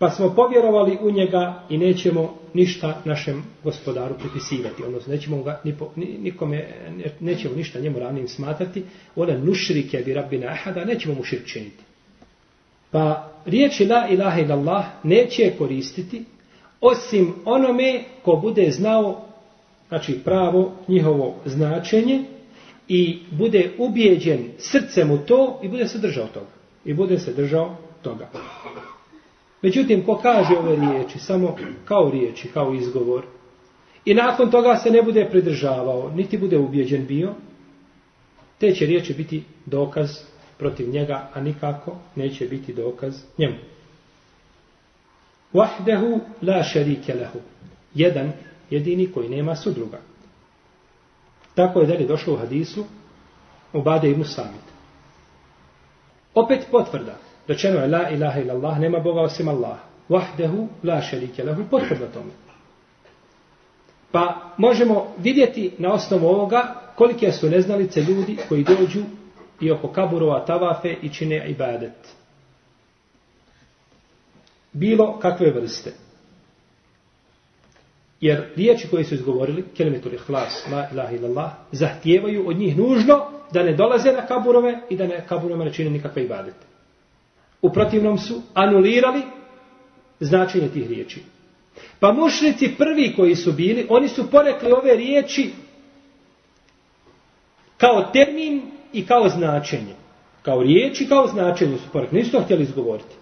pa 0.01 0.09
smo 0.09 0.33
povjerovali 0.35 0.97
u 1.01 1.11
njega 1.11 1.63
i 1.69 1.77
nećemo 1.77 2.33
ništa 2.53 3.01
našem 3.05 3.43
gospodaru 3.63 4.15
pripisivati. 4.19 4.83
Odnosno, 4.83 5.13
nećemo 5.13 5.43
ga 5.43 5.61
ni 5.63 5.77
po, 5.77 5.89
ni, 5.95 6.17
nikome, 6.21 6.67
ne- 6.97 7.11
nećemo 7.19 7.55
ništa 7.55 7.79
njemu 7.79 7.99
ravnim 7.99 8.27
smatrati. 8.27 8.83
Ona 9.15 9.37
nušrike 9.37 9.97
bi 9.97 10.13
rabbina 10.13 10.47
ahada, 10.47 10.85
nećemo 10.85 11.15
mu 11.15 11.23
širk 11.23 11.45
činiti. 11.45 11.83
Pa 12.91 13.31
riječi 13.45 13.85
la 13.85 14.07
ilaha 14.09 14.41
illallah 14.41 14.85
neće 15.03 15.53
koristiti 15.57 16.23
osim 16.81 17.33
onome 17.45 18.03
ko 18.23 18.35
bude 18.35 18.71
znao 18.71 19.25
znači 19.87 20.19
pravo 20.25 20.71
njihovo 20.87 21.35
značenje 21.45 22.23
i 22.87 23.19
bude 23.31 23.71
ubijeđen 23.77 24.39
srcem 24.57 25.11
u 25.11 25.17
to 25.17 25.59
i 25.63 25.67
bude 25.67 25.87
se 25.87 25.97
držao 25.97 26.27
toga. 26.27 26.51
I 26.85 26.93
bude 26.93 27.19
se 27.19 27.33
držao 27.33 27.75
toga. 28.01 28.27
Međutim, 29.61 30.05
ko 30.05 30.17
kaže 30.17 30.57
ove 30.57 30.75
riječi 30.75 31.19
samo 31.19 31.57
kao 31.85 32.09
riječi, 32.09 32.47
kao 32.47 32.73
izgovor, 32.73 33.25
i 34.05 34.13
nakon 34.13 34.51
toga 34.51 34.75
se 34.75 34.89
ne 34.91 35.01
bude 35.01 35.27
pridržavao, 35.29 36.11
niti 36.15 36.37
bude 36.37 36.57
ubijeđen 36.57 37.05
bio, 37.05 37.33
te 38.57 38.71
će 38.71 38.85
riječi 38.85 39.13
biti 39.13 39.43
dokaz 39.65 40.09
protiv 40.57 40.89
njega, 40.89 41.29
a 41.33 41.41
nikako 41.41 41.95
neće 42.15 42.45
biti 42.45 42.73
dokaz 42.73 43.23
njemu. 43.37 43.57
Wahdehu 45.53 46.19
la 46.41 46.63
šerike 46.63 47.13
lehu. 47.13 47.39
Jedan, 47.93 48.31
jedini 48.69 49.11
koji 49.11 49.29
nema 49.29 49.55
sudruga. 49.55 49.99
Tako 51.55 51.81
je 51.81 51.87
dalje 51.87 52.05
došlo 52.05 52.33
u 52.33 52.37
hadisu 52.37 52.85
u 53.73 53.81
Bade 53.81 54.09
ibn 54.09 54.23
Samit. 54.23 54.61
Opet 56.33 56.67
potvrda. 56.71 57.17
Rečeno 57.47 57.79
je 57.79 57.87
la 57.87 58.09
ilaha 58.09 58.39
illallah, 58.39 58.79
nema 58.79 58.99
Boga 58.99 59.21
osim 59.21 59.47
Allah. 59.47 59.77
Vahdehu 60.09 60.67
la 60.83 61.01
šarike 61.01 61.43
lehu. 61.43 61.63
Potvrda 61.71 62.07
tome. 62.07 62.31
Pa 64.11 64.53
možemo 64.57 65.13
vidjeti 65.17 65.71
na 65.77 65.93
osnovu 65.93 66.27
ovoga 66.27 66.81
kolike 66.95 67.31
su 67.31 67.49
neznalice 67.49 68.01
ljudi 68.01 68.37
koji 68.49 68.63
dođu 68.63 69.03
i 69.61 69.71
oko 69.71 69.87
kaburova 69.87 70.45
tavafe 70.45 70.95
i 71.01 71.09
čine 71.09 71.49
ibadet. 71.49 71.93
Bilo 74.73 75.19
kakve 75.19 75.51
vrste. 75.51 75.93
Jer 78.21 78.49
riječi 78.55 78.87
koje 78.87 79.03
su 79.03 79.15
izgovorili, 79.15 79.65
kelimetul 79.77 80.13
ihlas, 80.13 80.65
la 80.71 80.87
ilaha 80.91 81.15
illallah, 81.15 81.51
zahtijevaju 81.71 82.49
od 82.49 82.57
njih 82.57 82.77
nužno 82.77 83.25
da 83.51 83.63
ne 83.63 83.73
dolaze 83.73 84.11
na 84.11 84.25
kaburove 84.25 84.79
i 84.89 84.97
da 84.97 85.07
ne 85.07 85.25
kaburove 85.27 85.65
ne 85.65 85.73
čine 85.73 85.89
nikakve 85.89 86.23
ibadete. 86.23 86.70
U 87.61 87.69
protivnom 87.69 88.17
su 88.17 88.41
anulirali 88.53 89.21
značenje 90.19 90.69
tih 90.69 90.89
riječi. 90.89 91.21
Pa 91.99 92.13
mušnici 92.13 92.71
prvi 92.77 93.13
koji 93.15 93.35
su 93.35 93.51
bili, 93.51 93.85
oni 93.89 94.07
su 94.07 94.31
porekli 94.31 94.71
ove 94.71 94.95
riječi 94.95 95.51
kao 97.77 98.09
termin 98.13 98.61
i 98.93 99.05
kao 99.05 99.29
značenje. 99.29 99.95
Kao 100.41 100.63
riječi, 100.63 101.07
kao 101.09 101.27
značenje 101.27 101.77
su 101.77 101.89
porekli. 101.93 102.19
Nisu 102.19 102.31
to 102.31 102.41
htjeli 102.41 102.63
izgovoriti. 102.63 103.15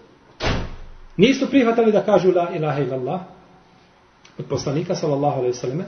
Nisu 1.16 1.50
prihvatali 1.50 1.92
da 1.92 2.04
kažu 2.04 2.32
la 2.32 2.48
ilaha 2.56 2.80
illallah 2.82 3.20
od 4.38 4.44
poslanika 4.48 4.94
sallallahu 4.94 5.38
alaihi 5.38 5.54
sallam. 5.54 5.84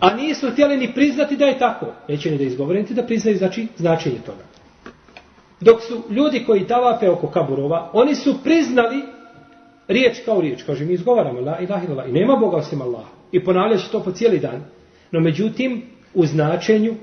A 0.00 0.14
nisu 0.14 0.50
htjeli 0.50 0.76
ni 0.76 0.94
priznati 0.94 1.36
da 1.36 1.44
je 1.44 1.58
tako. 1.58 1.86
Neće 2.08 2.30
ni 2.30 2.38
da 2.38 2.44
izgovore, 2.44 2.80
niti 2.80 2.94
da 2.94 3.06
priznaju 3.06 3.38
znači, 3.38 3.66
značenje 3.76 4.18
toga. 4.26 4.44
Dok 5.60 5.82
su 5.82 6.02
ljudi 6.10 6.44
koji 6.46 6.66
tavafe 6.66 7.10
oko 7.10 7.26
kaburova, 7.26 7.90
oni 7.92 8.14
su 8.14 8.34
priznali 8.44 9.02
riječ 9.88 10.24
kao 10.24 10.40
riječ. 10.40 10.62
Kaže, 10.62 10.84
mi 10.84 10.92
izgovaramo 10.92 11.40
la 11.40 11.58
ilaha 11.60 11.84
ilaha 11.84 12.08
I 12.08 12.12
nema 12.12 12.36
Boga 12.36 12.56
osim 12.56 12.82
Allah. 12.82 13.04
I 13.32 13.44
ponavljaš 13.44 13.88
to 13.88 14.02
po 14.02 14.12
cijeli 14.12 14.38
dan. 14.38 14.64
No 15.10 15.20
međutim, 15.20 15.82
u 16.14 16.26
značenju 16.26 16.94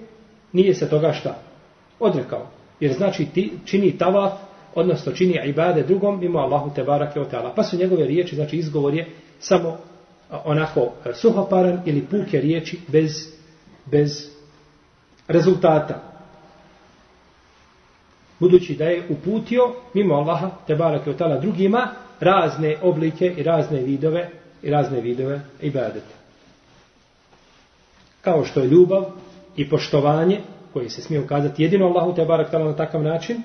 nije 0.53 0.73
se 0.73 0.89
toga 0.89 1.13
šta 1.13 1.35
odrekao. 1.99 2.47
Jer 2.79 2.93
znači 2.93 3.25
ti 3.25 3.51
čini 3.65 3.97
tavaf, 3.97 4.31
odnosno 4.75 5.11
čini 5.11 5.39
ibade 5.45 5.83
drugom 5.83 6.19
mimo 6.19 6.39
Allahu 6.39 6.71
te 6.75 6.83
barake 6.83 7.19
od 7.19 7.31
ta'ala. 7.31 7.51
Pa 7.55 7.63
su 7.63 7.77
njegove 7.77 8.05
riječi, 8.05 8.35
znači 8.35 8.57
izgovor 8.57 8.93
je 8.93 9.07
samo 9.39 9.77
onako 10.45 10.79
e, 10.81 11.13
suhoparan 11.13 11.81
ili 11.85 12.05
puke 12.05 12.41
riječi 12.41 12.79
bez, 12.87 13.11
bez 13.85 14.29
rezultata. 15.27 16.16
Budući 18.39 18.75
da 18.75 18.85
je 18.85 19.03
uputio 19.09 19.73
mimo 19.93 20.15
Allaha 20.15 20.49
te 20.67 20.75
barake 20.75 21.09
od 21.09 21.19
ta'ala 21.19 21.41
drugima 21.41 21.87
razne 22.19 22.77
oblike 22.81 23.33
i 23.37 23.43
razne 23.43 23.81
vidove 23.81 24.29
i 24.63 24.69
razne 24.69 25.01
vidove 25.01 25.41
ibadeta. 25.61 26.15
Kao 28.21 28.45
što 28.45 28.59
je 28.59 28.67
ljubav 28.67 29.05
i 29.55 29.69
poštovanje 29.69 30.41
koje 30.73 30.89
se 30.89 31.01
smije 31.01 31.21
ukazati 31.21 31.63
jedino 31.63 31.85
Allahu 31.85 32.15
te 32.15 32.25
barak 32.25 32.53
na 32.53 32.75
takav 32.75 33.03
način 33.03 33.43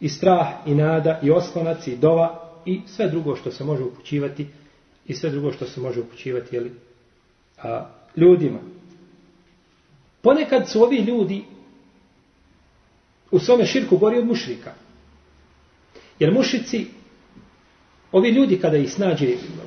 i 0.00 0.08
strah 0.08 0.48
i 0.66 0.74
nada 0.74 1.20
i 1.22 1.30
oslonac 1.30 1.86
i 1.86 1.96
dova 1.96 2.42
i 2.64 2.80
sve 2.86 3.08
drugo 3.08 3.36
što 3.36 3.50
se 3.50 3.64
može 3.64 3.82
upućivati 3.82 4.46
i 5.06 5.14
sve 5.14 5.30
drugo 5.30 5.52
što 5.52 5.66
se 5.66 5.80
može 5.80 6.00
upućivati 6.00 6.56
jeli, 6.56 6.72
a, 7.62 7.86
ljudima. 8.16 8.58
Ponekad 10.22 10.68
su 10.68 10.82
ovi 10.82 10.96
ljudi 10.96 11.44
u 13.30 13.38
svome 13.38 13.66
širku 13.66 13.96
gori 13.96 14.18
od 14.18 14.26
mušrika. 14.26 14.72
Jer 16.18 16.32
mušici 16.32 16.86
Ovi 18.12 18.30
ljudi 18.30 18.58
kada 18.60 18.76
ih 18.76 18.92
snađe, 18.92 19.26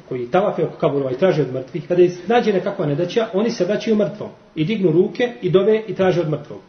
koji 0.09 0.27
tavafe 0.31 0.63
oko 0.63 0.77
kaburova 0.77 1.11
i 1.11 1.17
traže 1.17 1.41
od 1.41 1.53
mrtvih, 1.53 1.87
kada 1.87 2.01
ih 2.01 2.13
snađe 2.25 2.53
nekakva 2.53 2.85
nedaća, 2.85 3.27
oni 3.33 3.51
se 3.51 3.65
vraćaju 3.65 3.95
mrtvom. 3.95 4.29
I 4.55 4.65
dignu 4.65 4.91
ruke 4.91 5.33
i 5.41 5.49
dove 5.49 5.83
i 5.87 5.95
traže 5.95 6.21
od 6.21 6.29
mrtvog. 6.29 6.61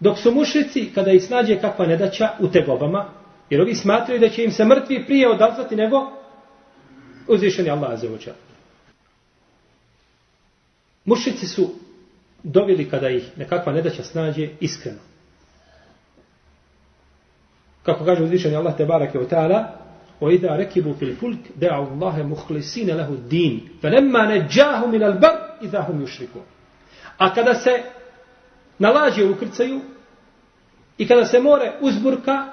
Dok 0.00 0.18
su 0.18 0.32
mušici, 0.34 0.90
kada 0.94 1.12
ih 1.12 1.22
snađe 1.24 1.60
kakva 1.60 1.86
nedaća 1.86 2.28
u 2.40 2.48
tegobama, 2.48 3.04
jer 3.50 3.60
ovi 3.60 3.74
smatraju 3.74 4.20
da 4.20 4.28
će 4.28 4.44
im 4.44 4.50
se 4.50 4.64
mrtvi 4.64 5.04
prije 5.06 5.28
odazvati 5.30 5.76
nego 5.76 6.10
uzvišeni 7.28 7.70
Allah 7.70 7.90
azzawajal. 7.90 8.34
Mušici 11.04 11.46
su 11.46 11.70
dobili 12.42 12.90
kada 12.90 13.08
ih 13.08 13.38
nekakva 13.38 13.72
nedaća 13.72 14.02
snađe 14.02 14.48
iskreno. 14.60 14.98
Kako 17.82 18.04
kaže 18.04 18.22
uzvišeni 18.22 18.56
Allah 18.56 18.76
te 18.76 18.84
barake 18.84 19.18
u 19.18 19.28
ta'ala, 19.28 19.78
وَإِذَا 20.20 20.56
رَكِبُوا 20.56 20.94
فِي 20.98 21.04
الْفُلْكِ 21.04 21.42
دَعَوْا 21.56 21.86
اللَّهَ 21.94 22.22
مُخْلِسِينَ 22.22 22.90
لَهُ 22.90 23.08
الدِّينِ 23.08 23.68
فَلَمَّا 23.82 24.22
نَجَّاهُ 24.34 24.86
مِنَ 24.86 25.02
الْبَرْءِ 25.02 25.62
إِذَا 25.62 25.80
هُمْ 25.80 26.02
يُشْرِكُوا 26.02 26.42
A 27.18 27.34
kada 27.34 27.54
se 27.54 27.82
nalaže 28.78 29.24
u 29.24 29.36
krcaju 29.36 29.80
i 30.98 31.08
kada 31.08 31.24
se 31.24 31.40
more 31.40 31.72
uzburka 31.80 32.46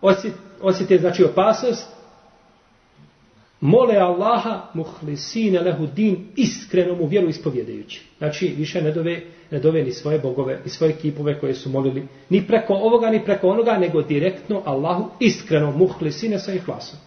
osjet, 0.00 0.34
osjete 0.60 0.98
znači 0.98 1.24
opasnost, 1.24 1.93
mole 3.64 3.96
Allaha 3.96 4.70
muhlisine 4.74 5.60
lehu 5.60 5.86
din 5.86 6.26
iskreno 6.36 6.94
mu 6.94 7.06
vjeru 7.06 7.28
ispovjedajući. 7.28 8.02
Znači 8.18 8.54
više 8.58 8.82
ne 8.82 8.92
dove, 8.92 9.20
ne 9.50 9.58
dove 9.58 9.82
ni 9.82 9.92
svoje 9.92 10.18
bogove, 10.18 10.60
ni 10.64 10.70
svoje 10.70 10.92
kipove 10.92 11.40
koje 11.40 11.54
su 11.54 11.70
molili 11.70 12.06
ni 12.30 12.46
preko 12.46 12.74
ovoga, 12.74 13.10
ni 13.10 13.24
preko 13.24 13.48
onoga, 13.48 13.78
nego 13.78 14.02
direktno 14.02 14.62
Allahu 14.64 15.10
iskreno 15.20 15.70
muhlisine 15.70 16.38
sa 16.38 16.52
ihlasom. 16.52 16.98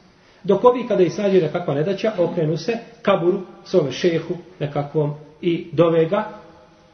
Dok 0.43 0.63
ovi 0.63 0.87
kada 0.87 1.03
ih 1.03 1.13
snađe 1.13 1.41
nekakva 1.41 1.73
nedaća, 1.73 2.13
okrenu 2.17 2.57
se 2.57 2.77
kaburu, 3.01 3.41
svome 3.65 3.91
šehu, 3.91 4.33
nekakvom 4.59 5.13
i 5.41 5.67
dove 5.71 6.05
ga, 6.05 6.29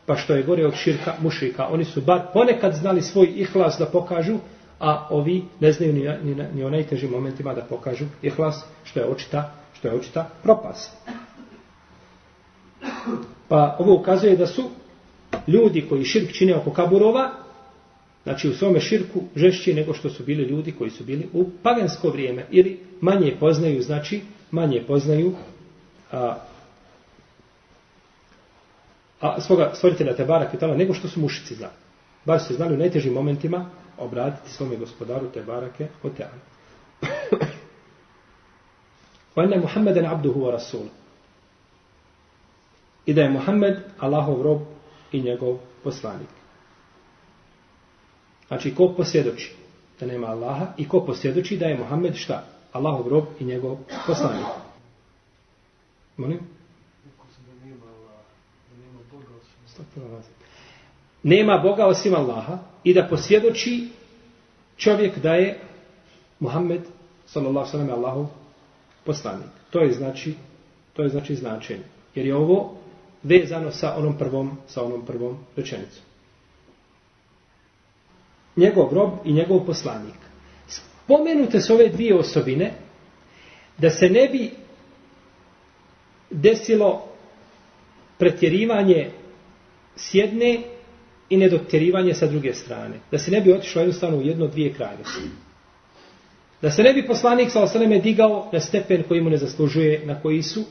pa 0.05 0.15
što 0.15 0.36
je 0.36 0.43
gore 0.43 0.65
od 0.67 0.75
širka 0.75 1.13
mušrika. 1.22 1.67
Oni 1.67 1.86
su 1.86 2.01
bar 2.01 2.22
ponekad 2.34 2.74
znali 2.74 3.01
svoj 3.01 3.34
ihlas 3.36 3.75
da 3.79 3.86
pokažu, 3.86 4.38
a 4.84 5.08
ovi 5.10 5.44
ne 5.60 5.72
znaju 5.72 5.94
ni, 5.94 6.00
ni, 6.24 6.44
ni 6.56 6.63
o 6.63 6.70
najtežim 6.70 7.12
momentima 7.12 7.54
da 7.54 7.62
pokažu 7.62 8.06
ihlas, 8.22 8.66
što 8.84 9.00
je 9.00 9.06
očita, 9.06 9.52
što 9.74 9.88
je 9.88 9.94
očita 9.94 10.30
propast. 10.44 10.92
Pa 13.48 13.75
ovo 13.80 13.96
ukazuje 13.96 14.36
da 14.38 14.48
su 14.48 14.70
ljudi 15.48 15.86
koji 15.90 16.04
širk 16.04 16.32
čine 16.32 16.56
oko 16.56 16.72
kaburova, 16.72 17.32
znači 18.24 18.50
u 18.50 18.54
svome 18.54 18.80
širku 18.80 19.22
žešći 19.36 19.74
nego 19.74 19.94
što 19.94 20.10
su 20.10 20.24
bili 20.24 20.44
ljudi 20.44 20.72
koji 20.72 20.90
su 20.90 21.04
bili 21.04 21.30
u 21.34 21.46
pagansko 21.63 22.10
vrijeme 22.10 22.46
ili 22.52 22.80
manje 23.02 23.36
poznaju, 23.40 23.82
znači 23.82 24.22
manje 24.52 24.84
poznaju 24.88 25.34
a, 26.12 26.38
a 29.20 29.42
svoga 29.42 29.72
stvoritelja 29.74 30.16
Tebara 30.16 30.50
Kvitala 30.50 30.75
nego 30.75 30.94
što 30.94 31.08
su 31.08 31.20
mušici 31.20 31.56
znali 31.56 31.83
Bar 32.25 32.40
su 32.40 32.55
znali 32.55 32.75
u 32.75 32.78
najtežim 32.78 33.12
momentima 33.12 33.71
obratiti 33.99 34.50
svome 34.50 34.76
gospodaru 34.76 35.31
Tebarake 35.31 35.88
o 36.02 36.09
Teala. 36.09 36.38
وأن 39.37 39.62
محمدا 39.62 40.09
عبده 40.09 40.31
ورسوله 40.31 40.90
I 43.07 43.14
da 43.14 43.23
je 43.23 43.31
Muhammed 43.31 43.76
Allahov 43.99 44.43
rob 44.43 44.61
i 45.12 45.23
njegov 45.23 45.59
poslanik. 45.85 46.28
Znači, 48.49 48.75
ko 48.75 48.95
posvjedoči 48.97 49.55
da 50.00 50.07
nema 50.07 50.26
Allaha 50.26 50.67
i 50.76 50.88
ko 50.88 51.07
posvjedoči 51.07 51.57
da 51.57 51.67
je 51.67 51.78
Muhammed 51.78 52.14
šta? 52.14 52.45
Allahov 52.73 53.09
rob 53.09 53.25
i 53.40 53.45
njegov 53.45 53.78
poslanik. 54.07 54.47
Molim? 56.17 56.41
Nema 57.65 59.00
Boga 59.13 59.34
osim 60.19 60.42
nema 61.24 61.57
Boga 61.57 61.86
osim 61.86 62.16
Allaha 62.16 62.57
i 62.83 62.94
da 62.94 63.07
posvjedoči 63.07 63.88
čovjek 64.77 65.20
da 65.20 65.33
je 65.33 65.59
Muhammed 66.40 66.81
sallallahu 67.25 67.72
sallam 67.72 67.90
Allahu 67.90 68.27
poslanik. 69.03 69.50
To 69.70 69.79
je 69.79 69.94
znači 69.94 70.33
to 70.94 71.03
je 71.03 71.09
znači 71.09 71.36
značenje. 71.36 71.83
Jer 72.16 72.25
je 72.25 72.36
ovo 72.36 72.77
vezano 73.24 73.72
sa 73.72 73.96
onom 73.98 74.18
prvom 74.18 74.57
sa 74.68 74.83
onom 74.83 75.05
prvom 75.05 75.38
rečenicom. 75.55 76.03
Njegov 78.55 78.94
rob 78.94 79.09
i 79.25 79.33
njegov 79.33 79.66
poslanik. 79.66 80.16
Spomenute 80.68 81.62
su 81.62 81.74
ove 81.74 81.90
dvije 81.90 82.16
osobine 82.16 82.74
da 83.77 83.90
se 83.90 84.09
ne 84.09 84.27
bi 84.29 84.51
desilo 86.29 87.05
pretjerivanje 88.18 89.12
s 89.96 90.14
jedne 90.14 90.73
i 91.33 91.37
nedotjerivanje 91.37 92.13
sa 92.13 92.27
druge 92.27 92.53
strane. 92.53 93.00
Da 93.11 93.17
se 93.17 93.31
ne 93.31 93.41
bi 93.41 93.53
otišlo 93.53 93.81
jednostavno 93.81 94.17
u 94.17 94.22
jedno 94.22 94.48
dvije 94.48 94.74
krajnosti. 94.74 95.22
Da 96.61 96.72
se 96.72 96.83
ne 96.83 96.93
bi 96.93 97.07
poslanik 97.07 97.51
sa 97.51 97.63
osaneme 97.63 98.00
digao 98.00 98.50
na 98.53 98.59
stepen 98.59 99.03
koji 99.07 99.22
mu 99.22 99.29
ne 99.29 99.37
zaslužuje, 99.37 100.05
na 100.05 100.22
koji 100.22 100.43
su 100.43 100.63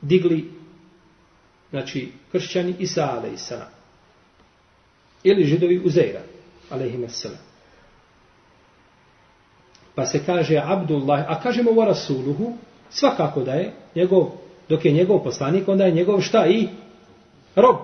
digli 0.00 0.50
znači 1.70 2.08
kršćani 2.32 2.74
Isa 2.78 3.04
a.s. 3.04 3.52
Ili 5.24 5.44
židovi 5.44 5.80
Uzeira 5.84 6.20
a.s. 6.70 7.26
Pa 9.94 10.06
se 10.06 10.20
kaže 10.26 10.62
Abdullah, 10.64 11.24
a 11.28 11.40
kažemo 11.40 11.70
o 11.70 11.84
Rasuluhu, 11.84 12.52
svakako 12.90 13.40
da 13.40 13.52
je 13.52 13.72
njegov, 13.94 14.30
dok 14.68 14.84
je 14.84 14.92
njegov 14.92 15.22
poslanik, 15.24 15.68
onda 15.68 15.84
je 15.84 15.92
njegov 15.92 16.20
šta 16.20 16.46
i 16.46 16.68
rob. 17.56 17.76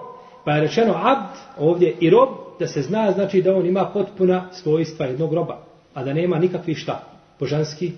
Pa 0.45 0.53
je 0.53 0.61
rečeno 0.61 0.95
abd 0.95 1.39
ovdje 1.59 1.97
i 2.01 2.11
rob, 2.11 2.29
da 2.59 2.67
se 2.67 2.83
zna 2.83 3.13
znači 3.13 3.43
da 3.43 3.57
on 3.57 3.67
ima 3.67 3.85
potpuna 3.85 4.49
svojstva 4.53 5.07
jednog 5.07 5.35
roba, 5.35 5.59
a 5.95 6.05
da 6.05 6.13
nema 6.13 6.39
nikakvi 6.39 6.75
šta, 6.75 7.03
božanski. 7.41 7.93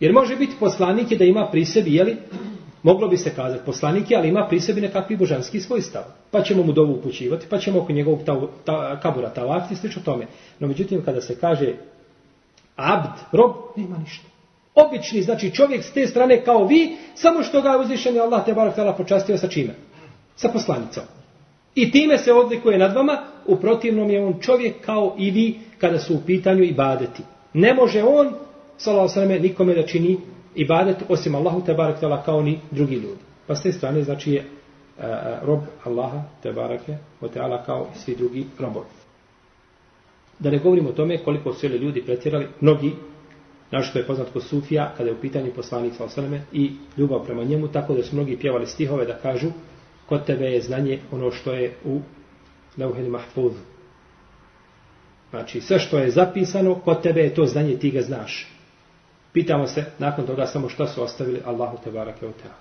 Jer 0.00 0.12
može 0.12 0.36
biti 0.36 0.56
poslanik 0.60 1.18
da 1.18 1.24
ima 1.24 1.48
pri 1.52 1.64
sebi, 1.64 1.94
jeli, 1.94 2.16
moglo 2.82 3.08
bi 3.08 3.16
se 3.16 3.34
kazati 3.34 3.64
poslanik 3.66 4.10
je, 4.10 4.16
ali 4.16 4.28
ima 4.28 4.46
pri 4.48 4.60
sebi 4.60 4.80
nekakvi 4.80 5.16
božanski 5.16 5.60
svojstav. 5.60 6.02
Pa 6.30 6.42
ćemo 6.42 6.62
mu 6.62 6.72
dovu 6.72 6.92
upućivati, 6.92 7.46
pa 7.50 7.58
ćemo 7.58 7.80
oko 7.80 7.92
njegovog 7.92 8.20
ta, 8.26 8.40
ta, 8.64 9.00
kabura 9.00 9.30
tavati, 9.30 9.76
slično 9.76 10.02
tome. 10.04 10.26
No 10.58 10.68
međutim, 10.68 11.04
kada 11.04 11.20
se 11.20 11.38
kaže 11.40 11.74
abd, 12.76 13.20
rob, 13.32 13.52
nema 13.76 13.98
ništa. 13.98 14.26
Obični, 14.74 15.22
znači 15.22 15.50
čovjek 15.50 15.84
s 15.84 15.92
te 15.92 16.06
strane 16.06 16.44
kao 16.44 16.66
vi, 16.66 16.96
samo 17.14 17.42
što 17.42 17.62
ga 17.62 17.68
je 17.68 17.78
uzvišen 17.78 18.20
Allah 18.20 18.44
te 18.44 18.54
barak 18.54 18.76
tala 18.76 18.92
počastio 18.92 19.38
sa 19.38 19.48
čime? 19.48 19.74
Sa 20.36 20.48
poslanicom. 20.48 21.19
I 21.74 21.90
time 21.90 22.18
se 22.18 22.32
odlikuje 22.32 22.78
nad 22.78 22.94
vama, 22.94 23.18
u 23.46 23.56
protivnom 23.56 24.10
je 24.10 24.24
on 24.24 24.34
čovjek 24.40 24.74
kao 24.80 25.14
i 25.18 25.30
vi 25.30 25.58
kada 25.78 25.98
su 25.98 26.14
u 26.14 26.20
pitanju 26.26 26.62
ibadeti. 26.62 27.22
Ne 27.52 27.74
može 27.74 28.02
on, 28.02 28.34
salao 28.76 29.08
sveme, 29.08 29.38
nikome 29.38 29.74
da 29.74 29.86
čini 29.86 30.18
ibadet 30.54 30.96
osim 31.08 31.34
Allahu 31.34 31.64
te 31.66 31.74
barak 31.74 32.00
tala 32.00 32.22
kao 32.22 32.42
ni 32.42 32.58
drugi 32.70 32.94
ljudi. 32.94 33.20
Pa 33.46 33.54
s 33.54 33.62
te 33.62 33.72
strane 33.72 34.02
znači 34.02 34.32
je 34.32 34.40
uh, 34.40 35.04
rob 35.42 35.60
Allaha 35.84 36.22
te 36.42 36.52
barake 36.52 36.96
o 37.20 37.28
teala 37.28 37.64
kao 37.64 37.86
i 37.94 37.98
svi 37.98 38.16
drugi 38.16 38.44
robovi. 38.58 38.86
Da 40.38 40.50
ne 40.50 40.58
govorimo 40.58 40.88
o 40.88 40.92
tome 40.92 41.18
koliko 41.18 41.52
su 41.54 41.66
ljudi 41.66 42.02
pretjerali, 42.02 42.46
mnogi, 42.60 42.92
našto 43.70 43.98
je 43.98 44.06
poznat 44.06 44.32
kod 44.32 44.42
Sufija, 44.42 44.92
kada 44.96 45.10
je 45.10 45.16
u 45.16 45.20
pitanju 45.20 45.52
poslanik 45.56 45.92
sallallahu 45.94 46.44
i 46.52 46.70
ljubav 46.96 47.24
prema 47.24 47.44
njemu, 47.44 47.68
tako 47.68 47.94
da 47.94 48.02
su 48.02 48.16
mnogi 48.16 48.36
pjevali 48.36 48.66
stihove 48.66 49.06
da 49.06 49.18
kažu 49.18 49.48
kod 50.10 50.26
tebe 50.26 50.44
je 50.44 50.60
znanje 50.60 50.98
ono 51.12 51.30
što 51.30 51.52
je 51.52 51.76
u 51.84 52.00
Leuhel 52.76 53.10
mahfuzu. 53.10 53.62
Znači, 55.30 55.60
sve 55.60 55.78
što 55.78 55.98
je 55.98 56.10
zapisano, 56.10 56.74
kod 56.74 57.02
tebe 57.02 57.20
je 57.20 57.34
to 57.34 57.46
znanje, 57.46 57.76
ti 57.78 57.90
ga 57.90 58.02
znaš. 58.02 58.48
Pitamo 59.32 59.66
se, 59.66 59.84
nakon 59.98 60.26
toga, 60.26 60.46
samo 60.46 60.68
što 60.68 60.86
su 60.86 61.02
ostavili 61.02 61.42
Allahu 61.46 61.78
te 61.84 61.90
barake 61.90 62.26
u 62.26 62.32
teha. 62.32 62.54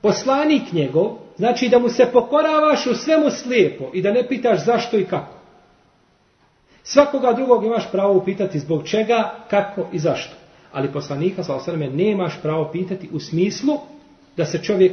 Poslanik 0.00 0.72
njegov, 0.72 1.18
znači 1.36 1.68
da 1.68 1.78
mu 1.78 1.88
se 1.88 2.06
pokoravaš 2.12 2.86
u 2.86 2.94
svemu 2.94 3.30
slijepo 3.30 3.90
i 3.94 4.02
da 4.02 4.12
ne 4.12 4.28
pitaš 4.28 4.64
zašto 4.64 4.98
i 4.98 5.04
kako. 5.04 5.34
Svakoga 6.82 7.32
drugog 7.32 7.64
imaš 7.64 7.90
pravo 7.92 8.16
upitati 8.16 8.58
zbog 8.58 8.88
čega, 8.88 9.34
kako 9.50 9.86
i 9.92 9.98
zašto. 9.98 10.34
Ali 10.72 10.92
poslanika, 10.92 11.44
sa 11.44 11.54
osaname, 11.54 11.90
nemaš 11.90 12.42
pravo 12.42 12.70
pitati 12.72 13.08
u 13.12 13.20
smislu 13.20 13.78
da 14.40 14.46
se 14.46 14.62
čovjek 14.62 14.92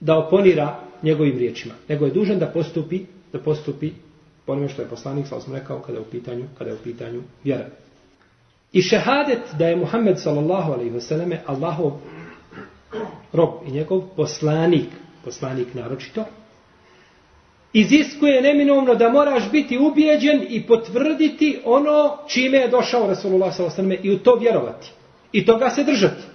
da 0.00 0.18
oponira 0.18 0.80
njegovim 1.02 1.38
riječima, 1.38 1.74
nego 1.88 2.04
je 2.04 2.10
dužan 2.12 2.38
da 2.38 2.46
postupi 2.46 3.00
da 3.32 3.38
postupi 3.38 3.90
po 4.46 4.52
onome 4.52 4.68
što 4.68 4.82
je 4.82 4.88
poslanik 4.88 5.26
sa 5.26 5.36
osam 5.36 5.54
rekao 5.54 5.78
kada 5.80 5.98
je 5.98 6.02
u 6.02 6.10
pitanju 6.10 6.44
kada 6.58 6.70
je 6.70 6.76
u 6.76 6.84
pitanju 6.84 7.22
vjera. 7.44 7.66
I 8.72 8.82
šehadet 8.82 9.54
da 9.58 9.68
je 9.68 9.76
Muhammed 9.76 10.18
sallallahu 10.18 10.72
alejhi 10.72 10.90
ve 10.90 11.00
selleme 11.00 11.42
Allahov 11.46 11.92
rob 13.32 13.50
i 13.66 13.70
njegov 13.70 14.02
poslanik, 14.16 14.88
poslanik 15.24 15.74
naročito, 15.74 16.24
iziskuje 17.72 18.42
neminovno 18.42 18.94
da 18.94 19.08
moraš 19.08 19.50
biti 19.50 19.78
ubijeđen 19.78 20.46
i 20.48 20.62
potvrditi 20.66 21.60
ono 21.64 22.16
čime 22.28 22.58
je 22.58 22.68
došao 22.68 23.06
Rasulullah 23.06 23.54
s.a.v. 23.56 23.98
i 24.02 24.10
u 24.10 24.18
to 24.18 24.34
vjerovati. 24.34 24.90
I 25.32 25.46
toga 25.46 25.70
se 25.70 25.84
držati. 25.84 26.29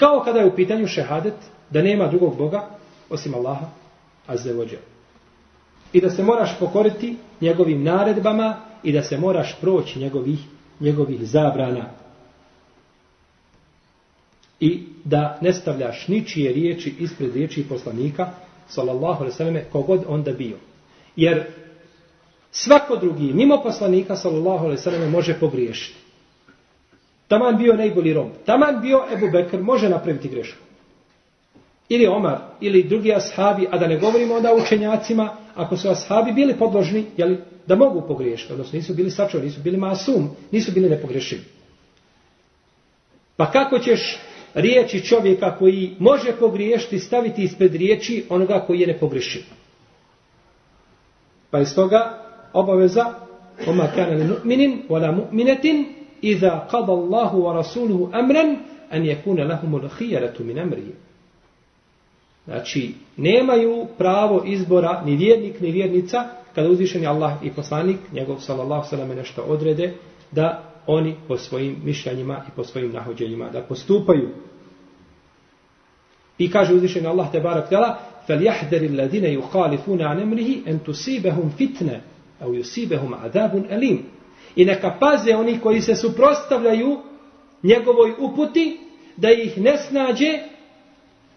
Kao 0.00 0.22
kada 0.24 0.38
je 0.38 0.46
u 0.46 0.56
pitanju 0.56 0.86
šehadet 0.86 1.34
da 1.70 1.82
nema 1.82 2.06
drugog 2.06 2.36
Boga 2.36 2.68
osim 3.10 3.34
Allaha 3.34 3.66
azzevođa. 4.26 4.78
I 5.92 6.00
da 6.00 6.10
se 6.10 6.22
moraš 6.22 6.58
pokoriti 6.58 7.16
njegovim 7.40 7.82
naredbama 7.84 8.56
i 8.82 8.92
da 8.92 9.02
se 9.02 9.18
moraš 9.18 9.56
proći 9.60 9.98
njegovih, 9.98 10.38
njegovih 10.80 11.20
zabrana. 11.22 11.90
I 14.60 14.82
da 15.04 15.38
ne 15.40 15.52
stavljaš 15.52 16.08
ničije 16.08 16.52
riječi 16.52 16.94
ispred 16.98 17.34
riječi 17.34 17.68
poslanika 17.68 18.30
sallallahu 18.68 19.24
alejhi 19.24 19.54
ve 19.54 19.64
kogod 19.72 20.04
onda 20.08 20.32
bio. 20.32 20.56
Jer 21.16 21.46
svako 22.50 22.96
drugi 22.96 23.32
mimo 23.32 23.62
poslanika 23.62 24.16
sallallahu 24.16 24.64
alejhi 24.64 24.90
ve 24.90 25.08
može 25.08 25.40
pogriješiti. 25.40 25.99
Taman 27.30 27.56
bio 27.56 27.76
najbolji 27.76 28.12
rob. 28.12 28.28
Taman 28.46 28.80
bio 28.80 29.04
Ebu 29.12 29.30
Bekr 29.32 29.60
može 29.62 29.88
napraviti 29.88 30.28
grešku. 30.28 30.58
Ili 31.88 32.06
Omar, 32.06 32.38
ili 32.60 32.82
drugi 32.82 33.14
ashabi, 33.14 33.66
a 33.70 33.78
da 33.78 33.86
ne 33.86 33.98
govorimo 33.98 34.34
onda 34.34 34.52
o 34.52 34.56
učenjacima, 34.56 35.36
ako 35.54 35.76
su 35.76 35.90
ashabi 35.90 36.32
bili 36.32 36.54
podložni, 36.58 37.04
jeli, 37.16 37.38
da 37.66 37.76
mogu 37.76 38.02
pogriješiti, 38.08 38.52
odnosno 38.52 38.76
nisu 38.76 38.94
bili 38.94 39.10
sačuvari, 39.10 39.46
nisu 39.46 39.60
bili 39.60 39.76
masum, 39.76 40.30
nisu 40.50 40.72
bili 40.72 40.88
nepogrešivi. 40.90 41.42
Pa 43.36 43.50
kako 43.50 43.78
ćeš 43.78 44.18
riječi 44.54 45.04
čovjeka 45.06 45.56
koji 45.58 45.94
može 45.98 46.32
pogriješiti 46.32 46.98
staviti 46.98 47.42
ispred 47.42 47.74
riječi 47.74 48.24
onoga 48.28 48.64
koji 48.66 48.80
je 48.80 48.86
nepogrešiv. 48.86 49.42
Pa 51.50 51.60
iz 51.60 51.74
toga 51.74 52.22
obaveza 52.52 53.04
oma 53.66 53.88
kana 53.94 54.16
li 54.16 54.24
mu'minin 54.24 54.82
wala 54.88 55.16
mu'minetin 55.16 55.99
iza 56.21 56.67
qada 56.71 56.91
Allahu 56.91 57.43
wa 57.43 57.53
rasuluhu 57.53 58.09
amran 58.13 58.57
an 58.89 59.05
yakuna 59.05 59.43
lahum 59.43 59.75
al-khiyaratu 59.75 60.43
min 60.43 60.59
amri. 60.59 60.95
Znači, 62.45 62.93
nemaju 63.17 63.87
pravo 63.97 64.43
izbora 64.45 65.01
ni 65.05 65.15
vjernik 65.15 65.61
ni 65.61 65.71
vjernica 65.71 66.25
kada 66.55 66.69
uzvišeni 66.69 67.07
Allah 67.07 67.33
i 67.43 67.51
poslanik, 67.51 67.97
njegov 68.13 68.39
sallallahu 68.39 68.89
sallam 68.89 69.09
nešto 69.09 69.41
odrede, 69.41 69.93
da 70.31 70.63
oni 70.87 71.15
po 71.27 71.37
svojim 71.37 71.77
mišljenjima 71.83 72.41
i 72.47 72.51
po 72.55 72.63
svojim 72.63 72.91
nahođenjima 72.91 73.49
da 73.49 73.61
postupaju. 73.61 74.29
I 76.37 76.51
kaže 76.51 76.73
uzvišeni 76.73 77.07
Allah 77.07 77.31
te 77.31 77.39
barak 77.39 77.69
tela, 77.69 77.99
فَلْيَحْدَرِ 78.27 78.81
الَّذِينَ 78.89 79.25
يُخَالِفُونَ 79.25 80.01
عَنْ 80.01 80.21
أَمْرِهِ 80.21 80.65
أَنْ 80.67 80.79
تُسِيبَهُمْ 80.85 81.49
فِتْنَ 81.57 81.89
أَوْ 82.41 82.53
يُسِيبَهُمْ 82.53 83.13
عَذَابٌ 83.13 83.65
أَلِيمٌ 83.71 84.03
I 84.56 84.64
neka 84.64 84.96
paze 85.00 85.36
oni 85.36 85.58
koji 85.60 85.80
se 85.80 85.94
suprostavljaju 85.94 86.98
njegovoj 87.62 88.12
uputi, 88.18 88.80
da 89.16 89.30
ih 89.30 89.58
ne 89.58 89.76
snađe, 89.78 90.38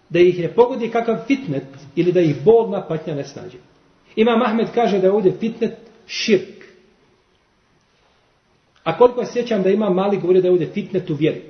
da 0.08 0.18
ih 0.18 0.38
ne 0.38 0.48
pogodi 0.48 0.90
kakav 0.90 1.16
fitnet, 1.26 1.66
ili 1.96 2.12
da 2.12 2.20
ih 2.20 2.36
bolna 2.44 2.86
patnja 2.88 3.14
ne 3.14 3.24
snađe. 3.24 3.58
Imam 4.16 4.42
Ahmed 4.42 4.68
kaže 4.74 4.98
da 4.98 5.06
je 5.06 5.12
ovdje 5.12 5.32
fitnet 5.40 5.74
širk. 6.06 6.64
A 8.84 8.98
koliko 8.98 9.24
se 9.24 9.32
sjećam 9.32 9.62
da 9.62 9.70
ima 9.70 9.90
mali 9.90 10.18
govori 10.18 10.40
da 10.40 10.48
je 10.48 10.52
ovdje 10.52 10.70
fitnet 10.74 11.10
u 11.10 11.14
vjeri. 11.14 11.42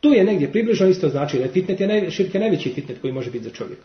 Tu 0.00 0.12
je 0.12 0.24
negdje 0.24 0.52
približno 0.52 0.86
isto 0.86 1.08
znači 1.08 1.38
da 1.38 1.44
je 1.44 1.50
fitnet 1.50 1.80
je 1.80 1.86
naj, 1.86 2.10
širk 2.10 2.34
je 2.34 2.40
najveći 2.40 2.72
fitnet 2.74 3.00
koji 3.00 3.12
može 3.12 3.30
biti 3.30 3.44
za 3.44 3.50
čovjeka. 3.50 3.82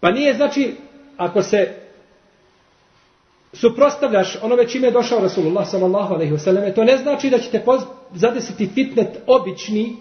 Pa 0.00 0.10
nije 0.10 0.34
znači 0.34 0.72
ako 1.16 1.42
se 1.42 1.74
suprostavljaš 3.60 4.38
onome 4.42 4.68
čime 4.68 4.86
je 4.86 4.92
došao 4.92 5.20
Rasulullah 5.20 5.68
sallallahu 5.68 6.14
alaihi 6.14 6.32
wasallam, 6.32 6.74
to 6.74 6.84
ne 6.84 6.96
znači 6.96 7.30
da 7.30 7.38
ćete 7.38 7.64
zadesiti 8.14 8.68
fitnet 8.74 9.08
obični 9.26 9.96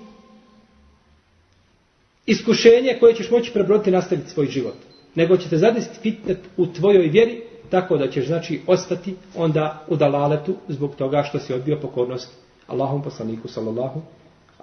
iskušenje 2.25 2.97
koje 2.99 3.15
ćeš 3.15 3.31
moći 3.31 3.51
prebroditi 3.53 3.89
i 3.89 3.93
nastaviti 3.93 4.29
svoj 4.29 4.45
život. 4.45 4.75
Nego 5.15 5.37
ćete 5.37 5.57
zadesiti 5.57 5.99
fitnet 6.01 6.39
u 6.57 6.67
tvojoj 6.67 7.07
vjeri 7.07 7.43
tako 7.69 7.97
da 7.97 8.09
ćeš 8.09 8.27
znači 8.27 8.61
ostati 8.67 9.15
onda 9.35 9.85
u 9.87 9.95
dalaletu 9.95 10.55
zbog 10.67 10.95
toga 10.95 11.23
što 11.23 11.39
si 11.39 11.53
odbio 11.53 11.79
pokornost 11.81 12.31
Allahom 12.67 13.03
poslaniku 13.03 13.47
sallallahu 13.47 14.01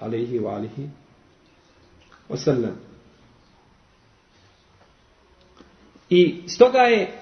alaihi 0.01 0.39
wa 0.39 0.55
alihi 0.55 0.89
wasallam. 2.31 2.73
I 6.11 6.43
stoga 6.47 6.79
je 6.79 7.22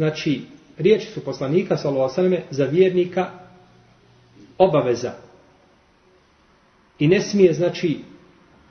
znači 0.00 0.42
riječi 0.78 1.06
su 1.06 1.20
poslanika 1.20 1.76
sallallahu 1.76 2.20
alaihi 2.20 2.42
za 2.50 2.64
vjernika 2.64 3.26
obaveza 4.58 5.12
i 6.98 7.08
ne 7.08 7.20
smije 7.20 7.52
znači 7.52 7.98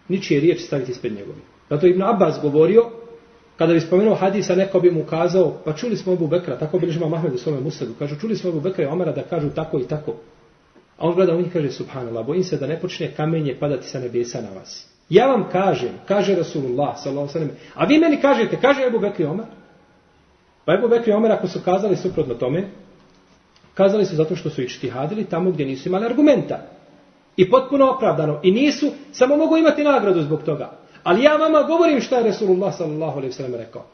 ničije 0.07 0.39
riječi 0.39 0.63
staviti 0.63 0.91
ispred 0.91 1.13
njegovi. 1.13 1.41
Zato 1.69 1.87
Ibn 1.87 2.01
Abbas 2.03 2.39
govorio 2.41 2.89
kada 3.57 3.73
bi 3.73 3.79
spomenuo 3.79 4.15
hadisa, 4.15 4.55
neko 4.55 4.79
bi 4.79 4.91
mu 4.91 5.03
kazao, 5.03 5.61
pa 5.65 5.73
čuli 5.73 5.97
smo 5.97 6.13
Ebu 6.13 6.27
Bekra, 6.27 6.57
tako 6.57 6.79
bi 6.79 6.85
ližima 6.85 7.07
Mahmed 7.07 7.33
u 7.33 7.37
svome 7.37 7.59
musadu, 7.59 7.93
kažu, 7.99 8.15
čuli 8.19 8.35
smo 8.35 8.49
Ebu 8.49 8.59
Bekra 8.59 8.83
i 8.83 8.87
Omara 8.87 9.11
da 9.11 9.23
kažu 9.23 9.49
tako 9.49 9.79
i 9.79 9.87
tako. 9.87 10.11
A 10.97 11.07
on 11.07 11.15
gleda 11.15 11.35
u 11.35 11.41
njih 11.41 11.53
kaže, 11.53 11.71
subhanallah, 11.71 12.25
bojim 12.25 12.43
se 12.43 12.57
da 12.57 12.67
ne 12.67 12.79
počne 12.79 13.11
kamenje 13.15 13.57
padati 13.59 13.87
sa 13.87 13.99
nebesa 13.99 14.41
na 14.41 14.49
vas. 14.49 14.87
Ja 15.09 15.27
vam 15.27 15.49
kažem, 15.51 15.89
kaže 16.07 16.35
Rasulullah, 16.35 16.97
sallallahu 16.97 17.31
sallam, 17.31 17.49
a 17.75 17.85
vi 17.85 17.99
meni 17.99 18.21
kažete, 18.21 18.57
kaže 18.61 18.81
Ebu 18.87 18.99
Bekri 18.99 19.25
Omar. 19.25 19.58
Pa 20.69 20.73
Ebu 20.73 20.87
Bekri 20.87 21.13
Omar, 21.13 21.31
ako 21.31 21.47
su 21.47 21.59
kazali 21.65 21.95
suprotno 21.95 22.33
tome, 22.33 22.67
kazali 23.73 24.05
su 24.05 24.15
zato 24.15 24.35
što 24.35 24.49
su 24.49 24.61
ištihadili 24.61 25.25
tamo 25.25 25.51
gdje 25.51 25.65
nisu 25.65 25.89
imali 25.89 26.05
argumenta. 26.05 26.59
I 27.37 27.49
potpuno 27.49 27.91
opravdano. 27.91 28.39
I 28.43 28.51
nisu, 28.51 28.91
samo 29.11 29.37
mogu 29.37 29.57
imati 29.57 29.83
nagradu 29.83 30.21
zbog 30.21 30.43
toga. 30.43 30.71
Ali 31.03 31.23
ja 31.23 31.35
vama 31.35 31.63
govorim 31.63 32.01
šta 32.01 32.17
je 32.17 32.23
Resulullah 32.23 32.75
sallallahu 32.75 33.17
alaihi 33.17 33.33
sallam 33.33 33.55
rekao. 33.55 33.85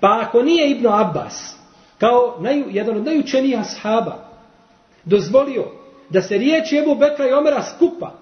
Pa 0.00 0.22
ako 0.26 0.42
nije 0.42 0.70
Ibn 0.70 0.86
Abbas, 0.86 1.56
kao 1.98 2.36
naj, 2.40 2.62
jedan 2.70 2.96
od 2.96 3.04
najučenijih 3.04 3.60
ashaba, 3.60 4.16
dozvolio 5.04 5.64
da 6.10 6.22
se 6.22 6.38
riječi 6.38 6.76
Ebu 6.76 6.94
Bekra 6.94 7.28
i 7.28 7.32
Omera 7.32 7.62
skupa 7.62 8.21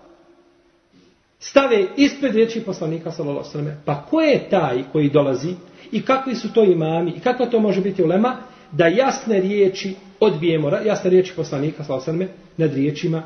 stave 1.40 1.86
ispred 1.96 2.34
riječi 2.34 2.60
poslanika 2.60 3.10
sallallahu 3.10 3.38
alaihi 3.38 3.52
sallam, 3.52 3.82
pa 3.84 4.06
ko 4.10 4.20
je 4.20 4.48
taj 4.50 4.82
koji 4.92 5.10
dolazi 5.10 5.54
i 5.92 6.02
kakvi 6.02 6.34
su 6.34 6.52
to 6.52 6.64
imami 6.64 7.10
i 7.10 7.20
kako 7.20 7.46
to 7.46 7.60
može 7.60 7.80
biti 7.80 8.02
ulema, 8.02 8.36
da 8.72 8.86
jasne 8.86 9.40
riječi 9.40 9.94
odbijemo, 10.20 10.68
jasne 10.68 11.10
riječi 11.10 11.32
poslanika 11.36 11.84
sallallahu 11.84 12.10
alaihi 12.10 12.26
sallam, 12.26 12.40
nad 12.56 12.74
riječima, 12.74 13.22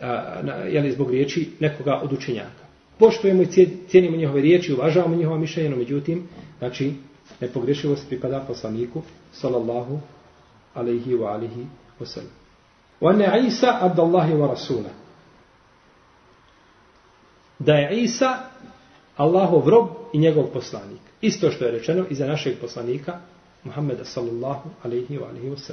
a, 0.00 0.40
na, 0.42 0.54
jeli 0.54 0.92
zbog 0.92 1.10
riječi 1.10 1.48
nekoga 1.60 2.00
od 2.02 2.12
učenjaka 2.12 2.68
poštujemo 2.98 3.42
i 3.42 3.68
cijenimo 3.88 4.16
njihove 4.16 4.40
riječi, 4.40 4.72
uvažavamo 4.72 5.16
njihova 5.16 5.38
mišljenja, 5.38 5.70
no 5.70 5.76
međutim, 5.76 6.28
znači, 6.58 6.92
nepogrešivost 7.40 8.08
pripada 8.08 8.44
poslaniku, 8.46 9.02
sallallahu 9.32 10.00
alaihi 10.74 11.14
wa 11.14 11.26
alihi 11.26 11.66
wa 12.00 12.06
sallam. 12.06 12.30
Wa 13.00 13.30
عيسى 13.32 13.46
Isa 13.46 13.94
الله 13.96 14.36
wa 14.36 14.48
rasula. 14.48 14.90
Da 17.58 17.72
je 17.74 18.02
Isa 18.02 18.38
Allahov 19.16 19.68
rob 19.68 19.88
i 20.12 20.18
njegov 20.18 20.46
poslanik. 20.46 21.00
Isto 21.20 21.50
što 21.50 21.64
je 21.64 21.70
rečeno 21.70 22.04
i 22.10 22.14
za 22.14 22.26
našeg 22.26 22.60
poslanika, 22.60 23.20
Muhammeda 23.64 24.04
sallallahu 24.04 24.70
alaihi 24.82 25.18
wa 25.18 25.28
alaihi 25.28 25.50
wa. 25.50 25.72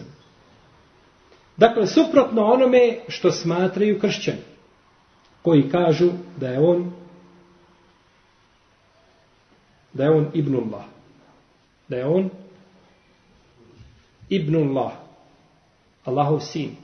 Dakle, 1.58 1.88
suprotno 1.88 2.46
onome 2.46 3.00
što 3.08 3.32
smatraju 3.32 4.00
kršćani, 4.00 4.42
koji 5.42 5.70
kažu 5.70 6.10
da 6.40 6.48
je 6.48 6.60
on 6.60 6.92
da 9.94 10.04
je 10.04 10.10
on 10.10 10.28
Ibnullah. 10.34 10.86
Da 11.88 11.98
je 11.98 12.06
on 12.06 12.30
Ibnullah. 14.30 14.92
Allahov 16.06 16.40
sin. 16.40 16.76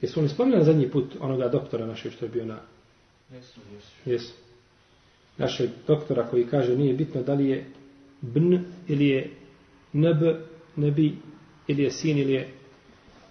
Jesu 0.00 0.20
oni 0.20 0.28
spominjali 0.28 0.64
zadnji 0.64 0.90
put 0.90 1.16
onoga 1.20 1.48
doktora 1.48 1.86
našeg 1.86 2.12
što 2.12 2.24
je 2.24 2.28
bio 2.28 2.44
na... 2.44 2.58
Jesu, 3.34 3.60
jesu. 3.74 3.92
Jesu. 4.06 4.32
Našeg 5.36 5.70
doktora 5.86 6.26
koji 6.26 6.46
kaže 6.46 6.76
nije 6.76 6.94
bitno 6.94 7.22
da 7.22 7.34
li 7.34 7.48
je 7.48 7.64
bn 8.20 8.58
ili 8.88 9.08
je 9.08 9.30
nb, 9.92 10.22
nebi, 10.76 11.16
ili 11.68 11.82
je 11.82 11.90
sin 11.90 12.18
ili 12.18 12.32
je, 12.32 12.48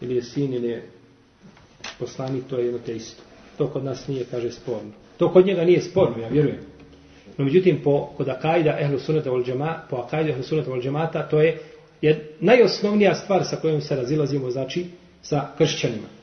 ili 0.02 0.16
je 0.16 0.24
sin 0.24 0.54
ili 0.54 0.68
je 0.68 0.84
poslanik, 2.00 2.44
to 2.50 2.58
je 2.58 2.66
jedno 2.66 2.80
te 2.86 2.96
isto. 2.96 3.24
To 3.58 3.68
kod 3.68 3.84
nas 3.84 4.08
nije, 4.08 4.26
kaže, 4.32 4.52
sporno. 4.52 4.92
To 5.18 5.34
kod 5.34 5.46
njega 5.46 5.64
nije 5.64 5.82
sporno, 5.82 6.18
ja 6.18 6.28
vjerujem. 6.28 6.60
No 7.38 7.46
međutim, 7.46 7.82
po, 7.84 8.10
kod 8.18 8.30
Akajda, 8.30 8.78
ehlu 8.80 9.00
sunata 9.00 9.30
vol 9.30 9.44
džemata, 9.44 9.88
po 9.90 9.96
Akajda, 9.96 10.30
ehlu 10.30 10.44
sunata 10.44 10.70
vol 10.70 10.82
džemata, 10.82 11.30
to 11.30 11.42
je, 11.42 11.60
je 12.02 12.36
najosnovnija 12.40 13.16
stvar 13.16 13.46
sa 13.46 13.56
kojom 13.56 13.82
se 13.82 13.96
razilazimo, 13.96 14.52
znači, 14.52 14.86
sa 15.22 15.52
kršćanima. 15.58 16.23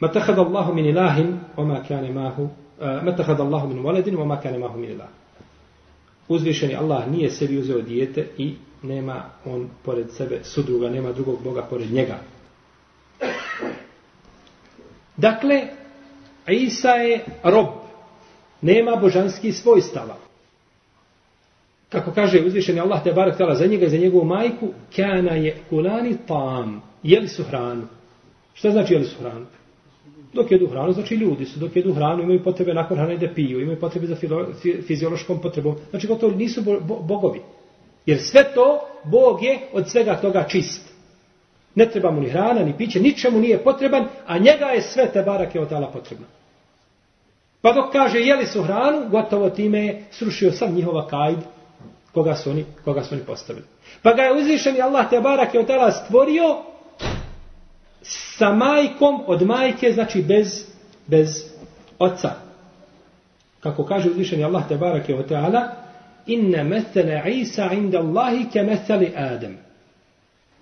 Ma 0.00 0.08
tahad 0.08 0.38
Allahu 0.38 0.74
min 0.74 0.86
ilahin, 0.86 1.40
oma 1.56 1.82
kane 1.88 2.12
mahu, 2.12 2.48
eh, 2.80 3.02
ma 3.02 3.12
tahad 3.16 3.40
Allahu 3.40 3.68
min 3.68 3.82
waladin, 3.84 4.16
oma 4.16 4.40
kane 4.40 4.58
mahu 4.58 4.78
min 4.78 4.90
ilah. 4.90 5.08
uzvišeni 6.28 6.76
Allah 6.76 7.08
nije 7.10 7.30
sebi 7.30 7.58
uzeo 7.58 7.80
dijete 7.80 8.26
i 8.38 8.54
nema 8.82 9.22
on 9.44 9.68
pored 9.84 10.10
sebe 10.10 10.40
sudruga, 10.42 10.88
nema 10.88 11.12
drugog 11.12 11.42
Boga 11.44 11.62
pored 11.62 11.92
njega. 11.92 12.18
Dakle, 15.16 15.62
Isa 16.48 16.90
je 16.90 17.24
rob, 17.44 17.66
nema 18.60 18.96
božanskih 18.96 19.56
svojstava. 19.56 20.16
Kako 21.88 22.12
kaže 22.12 22.46
uzvišeni 22.46 22.80
Allah 22.80 23.02
te 23.04 23.12
barak 23.12 23.38
tala 23.38 23.54
za 23.54 23.66
njega 23.66 23.86
i 23.86 23.90
za 23.90 23.96
njegovu 23.96 24.24
majku, 24.24 24.68
kana 24.96 25.32
je 25.32 25.56
kulani 25.70 26.16
tam, 26.26 26.82
jeli 27.02 27.28
su 27.28 27.44
hranu. 27.44 27.86
Šta 28.54 28.70
znači 28.70 28.94
jeli 28.94 29.04
su 29.04 29.16
hranu? 29.20 29.46
Dok 30.32 30.50
jedu 30.50 30.66
hranu, 30.66 30.92
znači 30.92 31.14
ljudi 31.14 31.44
su, 31.44 31.58
dok 31.58 31.76
jedu 31.76 31.94
hranu, 31.94 32.22
imaju 32.22 32.44
potrebe 32.44 32.74
nakon 32.74 32.96
hrane 32.96 33.16
da 33.16 33.34
piju, 33.34 33.60
imaju 33.60 33.80
potrebe 33.80 34.06
za 34.06 34.16
filo, 34.16 34.46
fiziološkom 34.86 35.40
potrebom. 35.40 35.76
Znači, 35.90 36.06
gotovo 36.06 36.36
nisu 36.36 36.62
bo, 36.62 36.80
bo, 36.80 36.96
bogovi. 36.96 37.40
Jer 38.06 38.20
sve 38.20 38.44
to, 38.54 38.80
Bog 39.04 39.42
je 39.42 39.58
od 39.72 39.90
svega 39.90 40.16
toga 40.16 40.44
čist. 40.48 40.90
Ne 41.74 41.86
treba 41.90 42.10
mu 42.10 42.20
ni 42.20 42.28
hrana, 42.28 42.64
ni 42.64 42.76
piće, 42.78 43.00
ničemu 43.00 43.40
nije 43.40 43.58
potreban, 43.64 44.08
a 44.26 44.38
njega 44.38 44.66
je 44.66 44.82
sve 44.82 45.10
te 45.12 45.22
barake 45.22 45.60
od 45.60 45.72
Allah 45.72 45.90
potrebno. 45.92 46.26
Pa 47.60 47.72
dok 47.72 47.92
kaže 47.92 48.20
jeli 48.20 48.46
su 48.46 48.62
hranu, 48.62 49.08
gotovo 49.10 49.50
time 49.50 49.86
je 49.86 50.04
srušio 50.10 50.52
sam 50.52 50.74
njihova 50.74 51.06
kajd 51.06 51.38
koga 52.12 52.34
su 52.34 52.50
oni, 52.50 52.64
koga 52.84 53.02
su 53.02 53.14
oni 53.14 53.24
postavili. 53.24 53.66
Pa 54.02 54.12
ga 54.12 54.22
je 54.22 54.32
uzvišen 54.32 54.76
i 54.76 54.82
Allah 54.82 55.10
te 55.10 55.20
barake 55.20 55.58
od 55.58 55.70
Allah 55.70 55.94
stvorio 56.04 56.56
sa 58.02 58.52
majkom 58.52 59.20
od 59.26 59.42
majke, 59.42 59.92
znači 59.92 60.22
bez, 60.22 60.66
bez 61.06 61.44
oca. 61.98 62.30
Kako 63.60 63.84
kaže 63.84 64.10
uzvišeni 64.10 64.44
Allah 64.44 64.68
te 64.68 64.76
barake 64.76 65.14
o 65.14 65.24
Allah, 65.34 65.62
inna 66.26 66.64
metele 66.64 67.22
Isa 67.26 67.70
inda 67.72 67.98
Allahi 67.98 68.46
ke 68.52 68.62
meteli 68.62 69.12
Adem. 69.16 69.58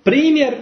Primjer 0.05 0.55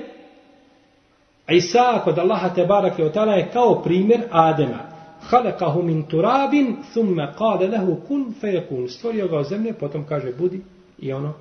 Isa 1.49 2.01
kod 2.05 2.19
Allaha 2.19 2.49
te 2.55 2.67
barake 2.67 3.05
o 3.05 3.11
Allah 3.15 3.37
je 3.37 3.49
kao 3.53 3.83
primjer 3.83 4.21
Adema. 4.31 4.79
Halekahu 5.21 5.83
min 5.83 6.03
turabin, 6.03 6.77
thumme 6.93 7.33
kale 7.39 7.67
lehu 7.67 7.97
kun 8.09 8.35
fejekun. 8.41 8.89
Stvorio 8.89 9.29
ga 9.29 9.39
od 9.39 9.49
zemlje, 9.49 9.73
potom 9.73 10.05
kaže 10.09 10.33
budi 10.33 10.61
i 10.99 11.12
ono 11.12 11.33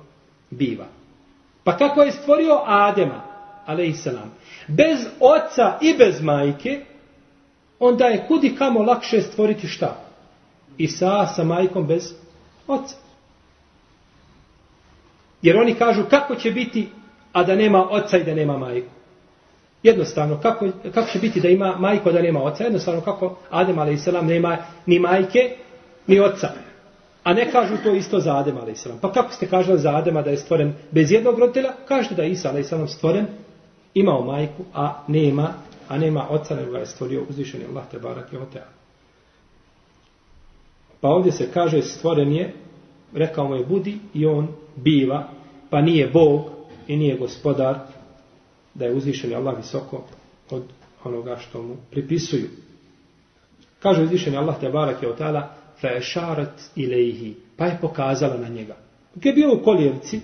biva. 0.50 0.86
Pa 1.64 1.76
kako 1.76 2.02
je 2.02 2.12
stvorio 2.12 2.60
Adema, 2.66 3.25
alaihissalam, 3.66 4.34
bez 4.68 5.06
oca 5.20 5.78
i 5.80 5.94
bez 5.98 6.20
majke, 6.22 6.80
onda 7.78 8.04
je 8.04 8.24
kudi 8.28 8.56
kamo 8.56 8.82
lakše 8.82 9.22
stvoriti 9.22 9.68
šta? 9.68 9.96
Isa 10.78 11.26
sa 11.26 11.44
majkom 11.44 11.86
bez 11.86 12.14
oca. 12.66 12.94
Jer 15.42 15.56
oni 15.56 15.74
kažu 15.74 16.02
kako 16.10 16.34
će 16.34 16.50
biti, 16.50 16.88
a 17.32 17.44
da 17.44 17.54
nema 17.54 17.90
oca 17.90 18.18
i 18.18 18.24
da 18.24 18.34
nema 18.34 18.58
majku. 18.58 18.88
Jednostavno, 19.82 20.40
kako, 20.40 20.68
kako 20.94 21.10
će 21.10 21.18
biti 21.18 21.40
da 21.40 21.48
ima 21.48 21.76
majko 21.78 22.12
da 22.12 22.22
nema 22.22 22.42
oca? 22.42 22.64
Jednostavno, 22.64 23.00
kako 23.00 23.36
Adem 23.50 23.78
a.s. 23.78 24.06
nema 24.22 24.56
ni 24.86 24.98
majke, 24.98 25.56
ni 26.06 26.20
oca. 26.20 26.48
A 27.24 27.34
ne 27.34 27.50
kažu 27.50 27.76
to 27.84 27.94
isto 27.94 28.20
za 28.20 28.36
Adem 28.36 28.56
a.s. 28.56 28.88
Pa 29.00 29.12
kako 29.12 29.32
ste 29.32 29.46
kažali 29.46 29.78
za 29.78 29.96
Adema 29.96 30.22
da 30.22 30.30
je 30.30 30.36
stvoren 30.36 30.72
bez 30.90 31.12
jednog 31.12 31.38
roditelja? 31.38 31.72
Kažete 31.88 32.14
da 32.14 32.22
je 32.22 32.30
Isa 32.30 32.50
a.s. 32.50 32.92
stvoren, 32.92 33.26
imao 33.96 34.24
majku, 34.24 34.64
a 34.74 35.04
nema, 35.08 35.54
a 35.88 35.98
nema 35.98 36.26
oca, 36.30 36.54
nego 36.54 36.72
ga 36.72 36.78
je 36.78 36.86
stvorio 36.86 37.24
uzvišeni 37.28 37.64
Allah 37.64 37.84
te 37.90 37.98
barak 37.98 38.32
i 38.32 38.36
otea. 38.36 38.66
Pa 41.00 41.08
ovdje 41.08 41.32
se 41.32 41.50
kaže 41.52 41.82
stvoren 41.82 42.32
je, 42.32 42.52
rekao 43.14 43.48
mu 43.48 43.54
je 43.54 43.64
budi 43.64 43.98
i 44.14 44.26
on 44.26 44.48
biva, 44.76 45.28
pa 45.70 45.80
nije 45.80 46.08
Bog 46.08 46.44
i 46.86 46.96
nije 46.96 47.16
gospodar, 47.16 47.78
da 48.74 48.84
je 48.84 48.94
uzvišeni 48.94 49.34
Allah 49.34 49.56
visoko 49.56 50.04
od 50.50 50.62
onoga 51.04 51.36
što 51.36 51.62
mu 51.62 51.76
pripisuju. 51.90 52.48
Kaže 53.78 54.02
uzvišeni 54.02 54.36
Allah 54.36 54.60
te 54.60 54.68
barak 54.68 55.02
je 55.02 55.10
otala 55.10 55.54
fa 55.80 55.88
ešarat 55.96 56.62
ilaihi, 56.76 57.34
pa 57.56 57.66
je 57.66 57.78
pokazala 57.80 58.36
na 58.36 58.48
njega. 58.48 58.76
Gdje 59.14 59.28
je 59.28 59.34
bio 59.34 59.54
u 59.54 59.64
koljevci, 59.64 60.20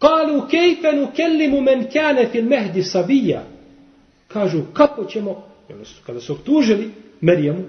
قالوا 0.00 0.46
كيف 0.46 0.86
نكلم 0.86 1.64
من 1.64 1.84
كان 1.84 2.26
في 2.28 2.38
المهد 2.38 2.80
صبيا؟ 2.80 3.44
كاجو 4.28 4.62
kako 4.74 5.04
ćemo 5.04 5.44
kada 6.06 6.20
su 6.20 6.32
optužili 6.32 6.90
Marijamu 7.20 7.64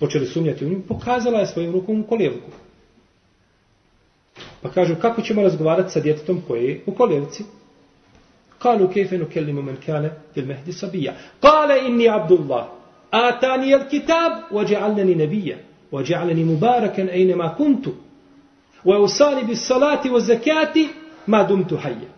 počeli 0.00 0.26
sumnjati 0.26 0.64
u 0.64 0.68
nju 0.68 0.80
pokazala 0.88 1.38
je 1.40 1.46
svojim 1.46 1.72
rukom 1.72 2.02
kolijevku. 2.02 2.50
Pa 4.62 4.70
kažu 4.70 4.94
kako 4.94 5.22
ćemo 5.22 5.42
razgovarati 5.42 5.92
sa 5.92 6.00
djetetom 6.00 6.42
koje 6.48 6.80
قالوا 8.64 8.88
كيف 8.88 9.14
نكلم 9.14 9.56
من 9.66 9.76
كان 9.86 10.10
في 10.34 10.40
المهد 10.40 10.70
صبيا 10.70 11.16
قال 11.42 11.70
اني 11.72 12.08
عبد 12.08 12.32
الله 12.32 12.68
اتاني 13.12 13.74
الكتاب 13.74 14.32
وجعلني 14.52 15.14
نبيا 15.14 15.58
وجعلني 15.92 16.44
مباركا 16.44 17.12
اينما 17.12 17.48
كنت 17.48 17.86
واوصاني 18.84 19.42
بالصلاه 19.42 20.12
والزكاه 20.12 20.74
ma 21.26 21.42
dum 21.42 21.64
tu 21.68 21.76
hajje. 21.76 22.08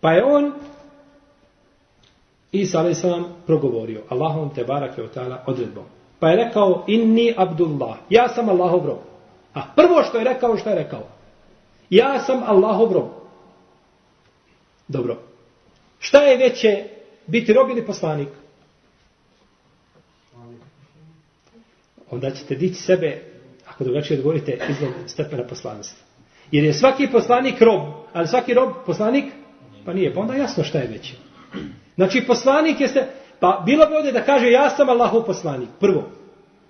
Pa 0.00 0.12
je 0.12 0.24
on, 0.24 0.52
Isa 2.52 2.80
a.s. 2.80 3.04
progovorio, 3.46 4.02
Allahom 4.08 4.54
te 4.54 4.64
barake 4.64 5.02
od 5.02 5.10
otala 5.10 5.44
odredbom. 5.46 5.84
Pa 6.18 6.28
je 6.28 6.36
rekao, 6.36 6.84
inni 6.86 7.34
abdullah, 7.36 7.96
ja 8.10 8.28
sam 8.28 8.48
Allahov 8.48 8.86
rob. 8.86 8.98
A 9.54 9.62
prvo 9.76 10.02
što 10.02 10.18
je 10.18 10.24
rekao, 10.24 10.56
što 10.56 10.70
je 10.70 10.76
rekao? 10.76 11.02
Ja 11.90 12.20
sam 12.20 12.42
Allahov 12.46 12.92
rob. 12.92 13.08
Dobro. 14.88 15.16
Šta 15.98 16.18
je 16.18 16.36
veće 16.36 16.84
biti 17.26 17.52
rob 17.52 17.70
ili 17.70 17.86
poslanik? 17.86 18.28
Onda 22.10 22.30
ćete 22.30 22.54
dići 22.54 22.74
sebe, 22.74 23.22
ako 23.66 23.84
drugačije 23.84 24.18
odgovorite, 24.18 24.58
izgled 24.68 24.92
stepena 25.06 25.46
poslanstva. 25.46 26.11
Jer 26.52 26.64
je 26.64 26.72
svaki 26.74 27.08
poslanik 27.12 27.60
rob, 27.60 27.80
ali 28.12 28.28
svaki 28.28 28.54
rob 28.54 28.72
poslanik? 28.86 29.24
Pa 29.84 29.92
nije, 29.92 30.14
pa 30.14 30.20
onda 30.20 30.34
jasno 30.34 30.64
šta 30.64 30.78
je 30.78 30.88
veći. 30.88 31.16
Znači 31.94 32.24
poslanik 32.26 32.80
jeste, 32.80 33.06
pa 33.40 33.62
bilo 33.66 33.86
bi 33.86 33.94
ovdje 33.94 34.12
da 34.12 34.24
kaže 34.24 34.50
ja 34.50 34.70
sam 34.70 34.88
Allahov 34.88 35.22
poslanik, 35.22 35.68
prvo. 35.80 36.04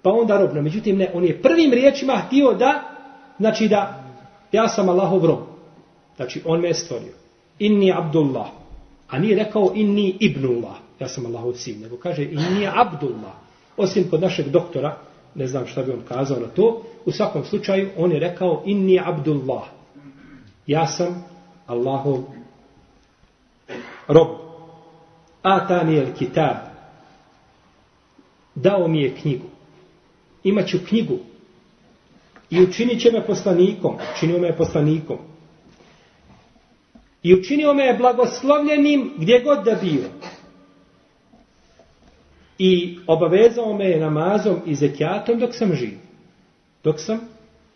Pa 0.03 0.11
onda 0.11 0.39
rob, 0.39 0.55
no 0.55 0.63
međutim 0.63 0.97
ne, 0.97 1.11
on 1.15 1.25
je 1.25 1.43
prvim 1.43 1.73
riječima 1.73 2.13
htio 2.27 2.53
da, 2.53 2.83
znači 3.39 3.69
da 3.69 4.05
ja 4.53 4.69
sam 4.69 4.89
Allahov 4.89 5.27
rob. 5.27 5.39
Znači 6.17 6.43
on 6.45 6.61
me 6.61 6.69
je 6.69 6.75
stvorio 6.75 7.13
inni 7.59 7.93
Abdullah. 7.93 8.47
A 9.09 9.19
nije 9.19 9.37
rekao 9.37 9.73
inni 9.75 10.17
Ibnullah. 10.21 10.77
Ja 11.01 11.09
sam 11.09 11.27
Allahov 11.27 11.53
sin. 11.53 11.81
Nego 11.81 11.97
kaže 11.97 12.25
inni 12.25 12.69
Abdullah. 12.75 13.33
Osim 13.77 14.11
kod 14.11 14.21
našeg 14.21 14.49
doktora, 14.49 14.97
ne 15.35 15.47
znam 15.47 15.67
šta 15.67 15.83
bi 15.83 15.93
on 15.93 16.03
kazao 16.09 16.41
na 16.41 16.47
to, 16.47 16.83
u 17.05 17.13
svakom 17.13 17.45
slučaju 17.45 17.91
on 17.97 18.13
je 18.13 18.21
rekao 18.21 18.63
inni 18.67 19.01
Abdullah. 19.05 19.63
Ja 20.67 20.87
sam 20.87 21.25
Allahov 21.67 22.19
rob. 24.09 24.29
Atani 25.43 25.99
el 25.99 26.13
kitab. 26.19 26.57
Dao 28.55 28.89
mi 28.89 29.03
je 29.03 29.15
knjigu. 29.15 29.47
Imaću 30.45 30.79
knjigu. 30.89 31.19
I 32.51 32.63
učinit 32.63 33.01
će 33.01 33.11
me 33.11 33.27
poslanikom. 33.27 33.97
Učinio 34.15 34.39
me 34.39 34.57
poslanikom. 34.57 35.19
I 37.23 37.35
učinio 37.35 37.75
me 37.75 37.85
je 37.85 37.95
blagoslovljenim 37.95 39.13
gdje 39.17 39.41
god 39.41 39.65
da 39.65 39.75
bio. 39.75 40.03
I 42.65 42.99
obavezao 43.07 43.73
me 43.75 43.85
je 43.85 44.01
namazom 44.01 44.61
i 44.67 44.75
zekijatom 44.75 45.39
dok 45.39 45.55
sam 45.55 45.75
živ. 45.75 45.99
Dok 46.85 47.01
sam 47.01 47.21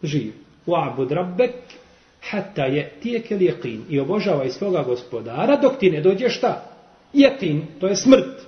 živ. 0.02 0.32
Wa'bud 0.66 1.10
rabbek 1.10 1.54
hatta 2.30 2.64
je 2.64 2.92
tijek 3.02 3.30
il 3.30 3.42
jeqin. 3.42 3.80
I 3.88 4.00
obožavaj 4.00 4.50
svoga 4.50 4.82
gospodara 4.82 5.56
dok 5.56 5.78
ti 5.78 5.90
ne 5.90 6.00
dođe 6.00 6.28
šta? 6.28 6.70
Jeqin, 7.12 7.62
to 7.80 7.86
je 7.86 7.96
smrt. 7.96 8.46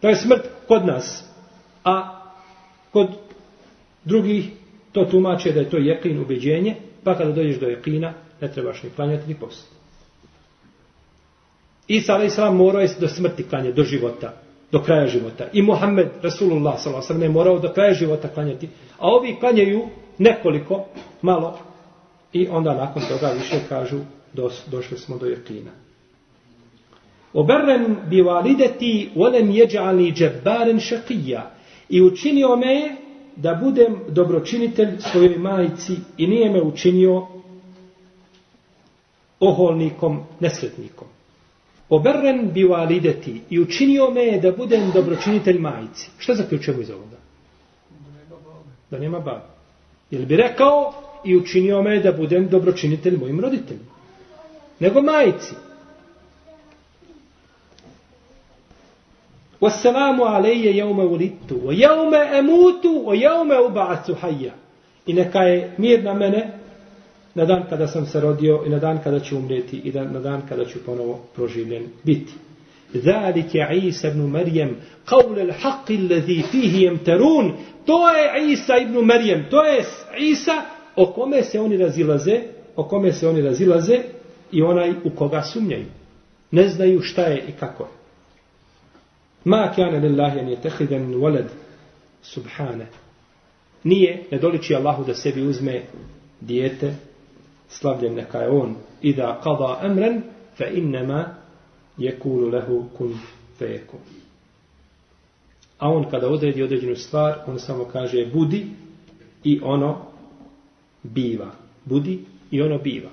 To 0.00 0.08
je 0.08 0.16
smrt 0.16 0.42
kod 0.68 0.86
nas. 0.86 1.24
A 1.84 2.20
kod 2.92 3.08
drugih 4.04 4.50
to 4.92 5.04
tumače 5.04 5.52
da 5.52 5.60
je 5.60 5.70
to 5.70 5.76
jeqin 5.76 6.18
ubeđenje, 6.22 6.74
pa 7.04 7.14
kada 7.14 7.32
dođeš 7.32 7.60
do 7.60 7.66
jeqina 7.66 8.12
ne 8.40 8.52
trebaš 8.52 8.82
ni 8.82 8.90
klanjati 8.90 9.28
ni 9.28 9.34
postati. 9.34 9.74
Isa 11.88 12.14
a.s. 12.14 12.38
morao 12.52 12.80
je 12.80 12.88
do 13.00 13.08
smrti 13.08 13.42
klanjati, 13.42 13.76
do 13.76 13.84
života, 13.84 14.47
do 14.72 14.82
kraja 14.82 15.06
života. 15.06 15.46
I 15.52 15.62
Muhammed, 15.62 16.08
Rasulullah 16.22 16.80
s.a.v. 16.80 17.22
je 17.22 17.28
morao 17.28 17.58
do 17.58 17.72
kraja 17.72 17.94
života 17.94 18.28
klanjati. 18.28 18.68
A 18.98 19.08
ovi 19.08 19.36
klanjaju 19.40 19.88
nekoliko, 20.18 20.84
malo, 21.22 21.58
i 22.32 22.48
onda 22.48 22.74
nakon 22.74 23.02
toga 23.02 23.32
više 23.32 23.60
kažu, 23.68 23.98
dos, 24.32 24.62
došli 24.66 24.98
smo 24.98 25.18
do 25.18 25.26
jeklina. 25.26 25.70
Oberren 27.32 27.96
bi 28.10 28.22
valideti 28.22 29.10
volem 29.14 29.50
jeđani 29.50 30.12
džebbaren 30.12 30.80
šakija. 30.80 31.50
I 31.88 32.02
učinio 32.02 32.56
me 32.56 32.96
da 33.36 33.54
budem 33.54 33.96
dobročinitelj 34.08 34.98
svojoj 34.98 35.38
majici 35.38 35.92
i 36.16 36.26
nije 36.26 36.50
me 36.50 36.62
učinio 36.62 37.26
oholnikom, 39.40 40.20
nesretnikom. 40.40 41.08
Oberren 41.88 42.50
bi 42.52 42.64
valideti 42.64 43.40
i 43.50 43.60
učinio 43.60 44.10
me 44.10 44.22
je 44.22 44.40
da 44.40 44.52
budem 44.52 44.90
dobročinitelj 44.94 45.58
majici. 45.58 46.10
Šta 46.18 46.34
zaključujemo 46.34 46.82
iz 46.82 46.90
ovoga? 46.90 47.16
Da 48.90 48.98
nema 48.98 49.20
babi. 49.20 49.44
Jel 50.10 50.26
bi 50.26 50.36
rekao 50.36 50.92
i 51.24 51.36
učinio 51.36 51.82
me 51.82 52.00
da 52.00 52.12
budem 52.12 52.48
dobročinitelj 52.48 53.16
mojim 53.16 53.40
roditeljima? 53.40 53.90
Nego 54.80 55.02
majici. 55.02 55.54
Wassalamu 59.60 60.22
alejje 60.24 60.76
jeume 60.76 61.04
ulitu, 61.04 61.60
o 61.64 61.72
jeume 61.72 62.38
emutu, 62.38 63.02
o 63.06 63.14
jeume 63.14 63.60
ubacu 63.60 64.14
hajja. 64.14 64.52
I 65.06 65.12
neka 65.12 65.38
je 65.42 65.74
mir 65.78 66.04
na 66.04 66.14
mene 66.14 66.57
na 67.34 67.44
dan 67.44 67.62
kada 67.68 67.86
sam 67.86 68.06
se 68.06 68.20
rodio 68.20 68.62
i 68.66 68.68
na 68.68 68.78
dan 68.78 68.98
kada 69.04 69.20
ću 69.20 69.36
umreti 69.36 69.76
i 69.76 69.92
da, 69.92 70.04
na 70.04 70.20
dan 70.20 70.42
kada 70.48 70.64
ću 70.64 70.78
ponovo 70.86 71.20
proživljen 71.34 71.86
biti. 72.04 72.32
Zalike 72.92 73.58
Isa 73.82 74.08
ibn 74.08 74.20
Marijem 74.20 74.76
qavle 75.06 75.44
l'haqi 75.44 75.98
allazi 75.98 76.42
fihi 76.50 76.86
yamtarun. 76.86 77.52
to 77.86 78.10
je 78.10 78.52
Isa 78.52 78.78
ibn 78.78 79.04
Marijem 79.04 79.44
to 79.50 79.64
je 79.64 79.84
Isa 80.18 80.62
o 80.96 81.06
kome 81.06 81.42
se 81.42 81.60
oni 81.60 81.76
razilaze 81.76 82.40
o 82.76 82.84
kome 82.84 83.12
se 83.12 83.28
oni 83.28 83.42
razilaze 83.42 83.98
i 84.52 84.62
onaj 84.62 84.90
u 85.04 85.10
koga 85.10 85.42
sumnjaju 85.42 85.86
ne 86.50 86.68
znaju 86.68 87.00
šta 87.00 87.22
je 87.22 87.44
i 87.48 87.52
kako 87.52 87.82
je 87.82 87.88
ma 89.44 89.72
kane 89.76 90.00
lillahi 90.00 90.40
an 90.40 90.48
yattakhidha 90.48 90.98
walad 91.16 91.48
subhana 92.22 92.86
nije 93.84 94.24
ne 94.30 94.38
doliči 94.38 94.74
Allahu 94.74 95.04
da 95.04 95.14
sebi 95.14 95.42
uzme 95.42 95.82
dijete 96.40 96.94
slavljen 97.68 98.14
neka 98.14 98.38
je 98.38 98.48
on. 98.48 98.76
I 99.02 99.12
da 99.14 99.40
kada 99.44 99.80
emren 99.82 100.22
fa 100.56 100.64
je 101.98 102.18
kulu 102.18 102.50
lahu 102.50 102.84
kun 102.98 103.14
fayakun. 103.58 104.00
A 105.78 105.90
on 105.90 106.10
kada 106.10 106.28
odredi 106.28 106.62
određenu 106.62 106.96
stvar 106.96 107.38
on 107.46 107.58
samo 107.58 107.84
kaže 107.84 108.26
budi 108.26 108.66
i 109.44 109.60
ono 109.62 109.96
biva. 111.02 111.50
Budi 111.84 112.24
i 112.50 112.62
ono 112.62 112.78
biva. 112.78 113.10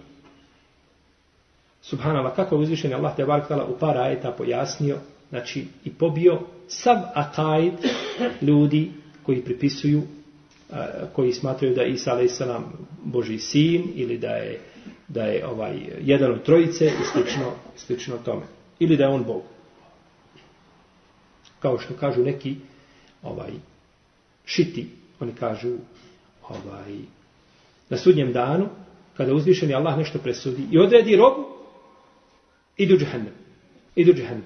Subhanallah 1.82 2.36
kako 2.36 2.56
je 2.56 2.62
uzvišen 2.62 2.94
Allah 2.94 3.16
te 3.16 3.26
barkala 3.26 3.66
u 3.66 3.78
par 3.80 3.98
ajeta 3.98 4.32
pojasnio 4.32 4.98
znači 5.30 5.68
i 5.84 5.94
pobio 5.94 6.40
sav 6.68 6.98
akajd 7.14 7.74
ljudi 8.42 8.92
koji 9.24 9.42
pripisuju 9.42 10.02
koji 11.14 11.34
smatraju 11.34 11.76
da 11.76 11.82
je 11.82 11.92
Isa 11.92 12.14
a.s. 12.14 12.42
Boži 13.04 13.38
sin 13.38 13.92
ili 13.96 14.18
da 14.18 14.30
je, 14.30 14.60
da 15.08 15.24
je 15.24 15.48
ovaj 15.48 15.76
jedan 16.02 16.32
od 16.32 16.44
trojice 16.44 16.86
i 16.86 17.06
slično, 17.12 17.52
slično 17.76 18.18
tome. 18.18 18.46
Ili 18.80 18.98
da 18.98 19.04
je 19.04 19.10
on 19.10 19.24
Bog. 19.24 19.42
Kao 21.60 21.80
što 21.80 21.94
kažu 21.94 22.24
neki 22.24 22.56
ovaj 23.24 23.52
šiti, 24.46 24.88
oni 25.20 25.34
kažu 25.34 25.74
ovaj 26.50 26.96
na 27.90 27.98
sudnjem 27.98 28.34
danu 28.34 28.70
kada 29.18 29.34
uzvišeni 29.34 29.74
Allah 29.74 29.98
nešto 29.98 30.20
presudi 30.20 30.64
i 30.72 30.80
odredi 30.80 31.16
robu 31.16 31.46
idu 32.78 32.98
džehennem. 32.98 33.34
Idu 33.96 34.14
džehennem. 34.14 34.46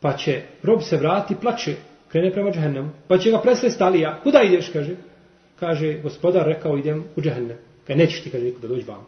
Pa 0.00 0.16
će 0.16 0.42
rob 0.62 0.82
se 0.82 0.96
vrati, 0.96 1.34
plače, 1.40 1.76
krene 2.16 2.32
prema 2.32 2.50
džehennemu. 2.50 2.90
Pa 3.08 3.18
će 3.18 3.30
ga 3.30 3.38
presvesti 3.38 3.82
Alija. 3.82 4.20
Kuda 4.22 4.42
ideš, 4.42 4.68
kaže? 4.72 4.96
Kaže, 5.60 5.98
gospodar 6.02 6.46
rekao, 6.46 6.78
idem 6.78 7.04
u 7.16 7.20
džehennem. 7.20 7.56
Kaže, 7.86 7.98
nećeš 7.98 8.22
ti, 8.22 8.30
kaže, 8.30 8.44
nikuda 8.44 8.68
dođi 8.68 8.84
vam. 8.84 9.06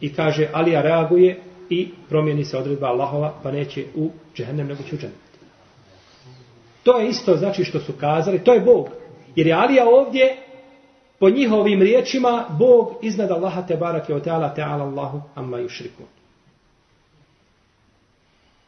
I 0.00 0.12
kaže, 0.14 0.48
Alija 0.52 0.82
reaguje 0.82 1.40
i 1.70 1.88
promijeni 2.08 2.44
se 2.44 2.58
odredba 2.58 2.86
Allahova, 2.86 3.34
pa 3.42 3.52
neće 3.52 3.84
u 3.94 4.10
džehennem, 4.36 4.66
nego 4.66 4.82
će 4.82 4.94
u 4.94 4.98
džehennem. 4.98 5.20
To 6.82 6.98
je 6.98 7.08
isto, 7.08 7.36
znači, 7.36 7.64
što 7.64 7.80
su 7.80 7.92
kazali, 8.00 8.44
to 8.44 8.54
je 8.54 8.60
Bog. 8.60 8.88
Jer 9.36 9.46
je 9.46 9.54
Alija 9.54 9.88
ovdje, 9.88 10.36
po 11.18 11.30
njihovim 11.30 11.82
riječima, 11.82 12.44
Bog 12.58 12.98
iznad 13.02 13.30
Allaha 13.30 13.62
te 13.62 13.76
barake 13.76 14.14
o 14.14 14.20
teala 14.20 14.54
teala 14.54 14.84
Allahu 14.84 15.22
amma 15.34 15.58
yushriku. 15.58 16.04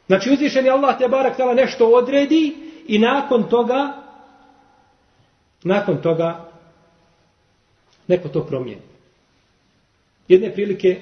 Znači, 0.07 0.31
uzvišeni 0.33 0.71
Allah 0.71 0.99
te 0.99 1.09
barak 1.09 1.37
tala 1.37 1.55
nešto 1.55 1.87
odredi, 1.87 2.67
I 2.88 2.98
nakon 2.98 3.48
toga, 3.48 4.03
nakon 5.64 6.03
toga, 6.03 6.48
neko 8.07 8.29
to 8.29 8.46
promijeni. 8.46 8.83
Jedne 10.29 10.53
prilike, 10.55 11.01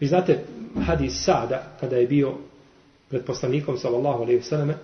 vi 0.00 0.06
znate, 0.06 0.44
hadis 0.86 1.24
Sada, 1.24 1.76
kada 1.80 1.96
je 1.96 2.06
bio 2.06 2.34
pred 3.08 3.24
poslanikom, 3.24 3.78
sallallahu 3.78 4.24
ve 4.24 4.42
selleme 4.42 4.78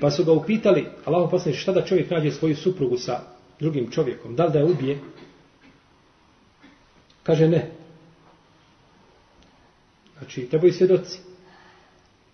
pa 0.00 0.10
su 0.10 0.24
ga 0.24 0.32
upitali, 0.32 0.86
Allahu 1.04 1.30
poslanik, 1.30 1.60
šta 1.60 1.72
da 1.72 1.84
čovjek 1.84 2.10
nađe 2.10 2.30
svoju 2.30 2.56
suprugu 2.56 2.98
sa 2.98 3.20
drugim 3.60 3.90
čovjekom, 3.90 4.36
da 4.36 4.44
li 4.44 4.52
da 4.52 4.58
je 4.58 4.64
ubije? 4.64 4.98
Kaže 7.22 7.48
ne. 7.48 7.70
Znači, 10.18 10.46
trebaju 10.46 10.72
svjedoci. 10.72 11.18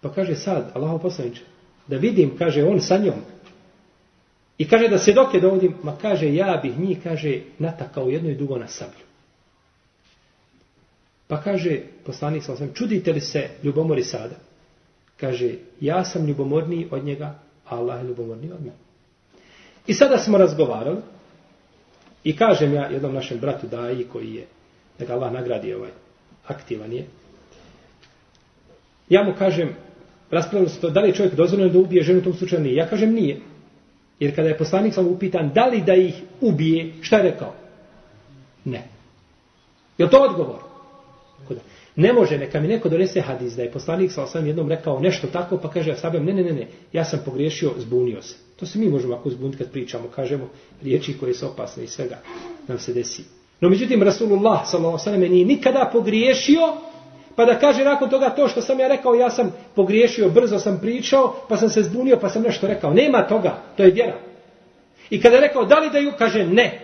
Pa 0.01 0.13
kaže 0.13 0.37
sad, 0.37 0.71
Allaho 0.75 0.99
poslaniče, 0.99 1.43
da 1.87 1.97
vidim, 1.97 2.37
kaže 2.39 2.65
on 2.65 2.81
sa 2.81 2.99
njom. 2.99 3.21
I 4.59 4.69
kaže 4.69 4.89
da 4.89 4.99
se 4.99 5.13
doke 5.13 5.41
dovodim, 5.41 5.75
ma 5.83 5.97
kaže 6.03 6.35
ja 6.35 6.61
bih 6.63 6.79
njih, 6.79 6.99
kaže, 7.03 7.41
natakao 7.59 8.09
jedno 8.09 8.31
i 8.31 8.35
dugo 8.35 8.59
na 8.59 8.69
sablju. 8.69 9.07
Pa 11.27 11.43
kaže 11.43 11.81
poslanik 12.07 12.43
sa 12.45 12.53
osam, 12.53 12.71
čudite 12.75 13.13
li 13.13 13.21
se 13.21 13.49
ljubomori 13.63 14.05
sada? 14.05 14.35
Kaže, 15.17 15.55
ja 15.81 16.05
sam 16.05 16.27
ljubomorniji 16.27 16.89
od 16.91 17.05
njega, 17.05 17.39
a 17.69 17.77
Allah 17.77 18.01
je 18.01 18.09
ljubomorniji 18.09 18.53
od 18.53 18.61
mene. 18.61 18.77
I 19.87 19.95
sada 19.95 20.19
smo 20.19 20.39
razgovarali 20.39 21.01
i 22.25 22.37
kažem 22.37 22.75
ja 22.75 22.87
jednom 22.87 23.15
našem 23.15 23.39
bratu 23.39 23.67
Daji 23.67 24.05
koji 24.13 24.35
je, 24.35 24.47
da 24.99 25.05
ga 25.05 25.13
Allah 25.13 25.33
nagradi 25.33 25.75
ovaj, 25.75 25.91
aktivan 26.47 26.93
je, 26.93 27.07
ja 29.09 29.23
mu 29.25 29.35
kažem, 29.39 29.77
raspravili 30.31 30.71
se 30.71 30.81
to, 30.81 30.91
da 30.91 31.01
li 31.01 31.09
je 31.09 31.14
čovjek 31.14 31.35
dozvoljeno 31.35 31.73
da 31.73 31.79
ubije 31.79 32.03
ženu 32.03 32.19
u 32.19 32.23
tom 32.23 32.35
slučaju 32.35 32.62
nije. 32.62 32.75
Ja 32.75 32.88
kažem 32.88 33.12
nije. 33.12 33.41
Jer 34.21 34.35
kada 34.35 34.49
je 34.49 34.59
poslanik 34.59 34.95
sam 34.95 35.07
upitan 35.07 35.51
da 35.55 35.67
li 35.67 35.83
da 35.83 35.95
ih 35.95 36.14
ubije, 36.41 36.93
šta 37.01 37.17
je 37.17 37.23
rekao? 37.23 37.55
Ne. 38.64 38.88
Je 39.99 40.11
to 40.11 40.23
odgovor? 40.23 40.69
Ne 41.99 42.12
može, 42.12 42.38
neka 42.38 42.61
mi 42.61 42.69
neko 42.69 42.88
donese 42.88 43.21
hadis 43.21 43.53
da 43.53 43.62
je 43.62 43.73
poslanik 43.73 44.12
sa 44.12 44.23
osam 44.23 44.47
jednom 44.47 44.69
rekao 44.69 45.01
nešto 45.01 45.27
tako, 45.27 45.57
pa 45.59 45.71
kaže 45.71 45.93
Asabem, 45.93 46.25
ne, 46.25 46.35
ne, 46.35 46.43
ne, 46.43 46.53
ne, 46.53 46.67
ja 46.93 47.05
sam 47.05 47.21
pogriješio, 47.25 47.73
zbunio 47.79 48.23
se. 48.23 48.37
To 48.57 48.67
se 48.67 48.79
mi 48.79 48.88
možemo 48.88 49.14
ako 49.14 49.31
zbuniti 49.31 49.59
kad 49.59 49.73
pričamo, 49.73 50.09
kažemo 50.09 50.49
riječi 50.83 51.19
koje 51.19 51.35
su 51.35 51.47
opasne 51.47 51.85
i 51.85 51.87
svega 51.87 52.19
nam 52.69 52.79
se 52.79 52.95
desi. 52.95 53.23
No 53.61 53.69
međutim, 53.69 54.03
Rasulullah 54.03 54.67
s.a.v. 54.67 55.19
nije 55.19 55.47
nikada 55.47 55.91
pogriješio, 55.93 56.61
pa 57.38 57.44
da 57.44 57.59
kaže 57.59 57.85
nakon 57.85 58.11
toga 58.11 58.31
to 58.31 58.48
što 58.48 58.62
sam 58.62 58.81
ja 58.81 58.88
rekao, 58.88 59.14
ja 59.14 59.31
sam 59.31 59.53
pogriješio, 59.74 60.29
brzo 60.29 60.59
sam 60.59 60.79
pričao, 60.81 61.37
pa 61.48 61.57
sam 61.57 61.68
se 61.68 61.83
zbunio, 61.83 62.18
pa 62.20 62.29
sam 62.29 62.42
nešto 62.42 62.66
rekao. 62.66 62.94
Nema 62.94 63.27
toga, 63.27 63.62
to 63.77 63.83
je 63.83 63.90
vjera. 63.90 64.18
I 65.11 65.20
kada 65.20 65.35
je 65.35 65.40
rekao, 65.40 65.64
da 65.64 65.79
li 65.79 65.90
da 65.90 65.98
ju, 65.98 66.12
kaže 66.18 66.46
ne. 66.46 66.81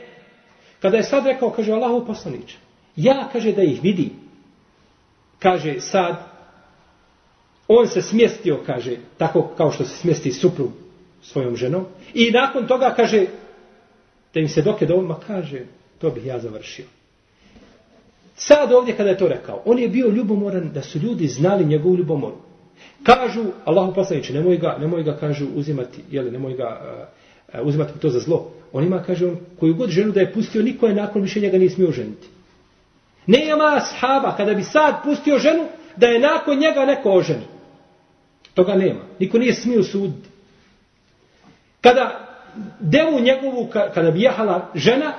Kada 0.80 0.96
je 0.96 1.02
sad 1.02 1.26
rekao, 1.26 1.50
kaže 1.50 1.72
Allahu 1.72 2.06
poslaniče, 2.06 2.56
ja 2.96 3.28
kaže 3.32 3.52
da 3.52 3.62
ih 3.62 3.82
vidi. 3.82 4.10
Kaže 5.38 5.80
sad, 5.80 6.14
on 7.68 7.88
se 7.88 8.02
smjestio, 8.02 8.60
kaže, 8.66 8.96
tako 9.18 9.50
kao 9.56 9.70
što 9.70 9.84
se 9.84 9.96
smjesti 9.96 10.32
suprug 10.32 10.70
svojom 11.22 11.57
ženom. 11.57 11.86
I 12.14 12.30
nakon 12.30 12.66
toga 12.66 12.94
kaže, 12.96 13.26
da 14.34 14.40
im 14.40 14.48
se 14.48 14.62
doke 14.62 14.86
do 14.86 15.00
ma 15.00 15.18
kaže, 15.26 15.66
to 15.98 16.11
bih 16.11 16.26
ja 16.26 16.38
završio. 16.38 16.86
Sad 18.37 18.72
ovdje 18.72 18.97
kada 18.97 19.11
je 19.11 19.18
to 19.18 19.28
rekao, 19.28 19.62
on 19.64 19.78
je 19.78 19.89
bio 19.89 20.09
ljubomoran 20.09 20.70
da 20.72 20.82
su 20.82 20.99
ljudi 20.99 21.26
znali 21.28 21.64
njegovu 21.64 21.97
ljubomoru. 21.97 22.37
Kažu, 23.03 23.45
Allahu 23.64 23.95
poslaniče, 23.95 24.32
nemoj 24.32 24.57
ga, 24.57 24.76
nemoj 24.80 25.03
ga, 25.03 25.16
kažu, 25.16 25.47
uzimati, 25.55 26.03
jeli, 26.11 26.30
nemoj 26.30 26.55
ga 26.55 26.80
uh, 27.55 27.66
uzimati 27.66 27.99
to 27.99 28.11
za 28.11 28.18
zlo. 28.18 28.51
On 28.72 28.85
ima, 28.85 29.03
kaže, 29.03 29.26
on, 29.26 29.37
koju 29.61 29.74
god 29.74 29.91
ženu 29.91 30.12
da 30.12 30.20
je 30.20 30.32
pustio, 30.32 30.62
niko 30.62 30.87
je 30.87 30.95
nakon 30.95 31.22
više 31.22 31.41
njega 31.41 31.59
nije 31.59 31.70
smio 31.70 31.93
ženiti. 31.93 32.28
Nema 33.26 33.80
sahaba, 33.80 34.37
kada 34.37 34.55
bi 34.55 34.62
sad 34.62 34.95
pustio 35.05 35.39
ženu, 35.39 35.64
da 35.97 36.07
je 36.07 36.20
nakon 36.20 36.59
njega 36.59 36.85
neko 36.85 37.11
oženi. 37.11 37.45
Toga 38.55 38.74
nema. 38.74 39.01
Niko 39.18 39.39
nije 39.39 39.55
smio 39.55 39.82
suditi. 39.82 40.28
Kada 41.80 42.28
devu 42.80 43.20
njegovu, 43.20 43.68
kada 43.95 44.11
bi 44.11 44.20
jehala 44.20 44.70
žena, 44.74 45.12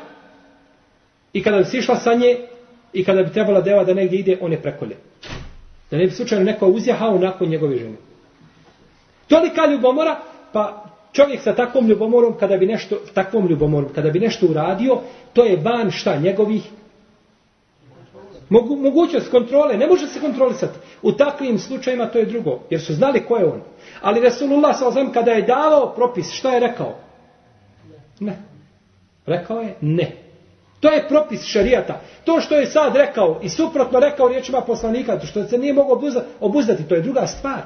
i 1.33 1.43
kada 1.43 1.57
bi 1.57 1.65
sišla 1.65 1.95
sa 1.95 2.13
nje, 2.13 2.37
i 2.95 3.03
kada 3.03 3.23
bi 3.23 3.33
trebala 3.33 3.61
deva 3.61 3.83
da 3.83 3.93
negdje 3.93 4.19
ide, 4.19 4.37
on 4.41 4.51
je 4.51 4.61
prekolje. 4.61 4.95
Da 5.91 5.97
ne 5.97 6.05
bi 6.05 6.11
slučajno 6.11 6.45
neko 6.45 6.67
uzjahao 6.67 7.19
nakon 7.19 7.49
njegove 7.49 7.77
žene. 7.77 7.95
Tolika 9.27 9.65
ljubomora, 9.65 10.19
pa 10.53 10.85
čovjek 11.11 11.41
sa 11.41 11.55
takvom 11.55 11.87
ljubomorom, 11.87 12.33
kada 12.39 12.57
bi 12.57 12.65
nešto, 12.65 12.95
takvom 13.13 13.47
ljubomorom, 13.47 13.89
kada 13.95 14.09
bi 14.09 14.19
nešto 14.19 14.47
uradio, 14.47 14.97
to 15.33 15.43
je 15.43 15.57
ban 15.57 15.91
šta, 15.91 16.17
njegovih 16.17 16.63
Mogu, 18.49 18.75
mogućnost 18.75 19.31
kontrole, 19.31 19.77
ne 19.77 19.87
može 19.87 20.07
se 20.07 20.19
kontrolisati. 20.19 20.79
U 21.01 21.11
takvim 21.11 21.59
slučajima 21.59 22.05
to 22.05 22.19
je 22.19 22.25
drugo, 22.25 22.59
jer 22.69 22.81
su 22.81 22.93
znali 22.93 23.25
ko 23.25 23.37
je 23.37 23.45
on. 23.45 23.61
Ali 24.01 24.21
Resulullah 24.21 24.77
s.a.v. 24.77 25.13
kada 25.13 25.31
je 25.31 25.41
davao 25.41 25.93
propis, 25.95 26.31
šta 26.31 26.53
je 26.53 26.59
rekao? 26.59 26.95
Ne. 28.19 28.37
Rekao 29.25 29.61
je 29.61 29.75
ne. 29.81 30.24
To 30.85 30.91
je 30.91 31.07
propis 31.07 31.43
šarijata. 31.43 32.01
To 32.23 32.41
što 32.41 32.55
je 32.55 32.65
sad 32.65 32.95
rekao 32.95 33.39
i 33.43 33.49
suprotno 33.49 33.99
rekao 33.99 34.27
riječima 34.27 34.61
poslanika, 34.61 35.19
to 35.19 35.27
što 35.27 35.43
se 35.43 35.57
nije 35.57 35.73
mogo 35.73 35.99
obuzdati, 36.39 36.83
to 36.83 36.95
je 36.95 37.01
druga 37.01 37.27
stvar. 37.27 37.61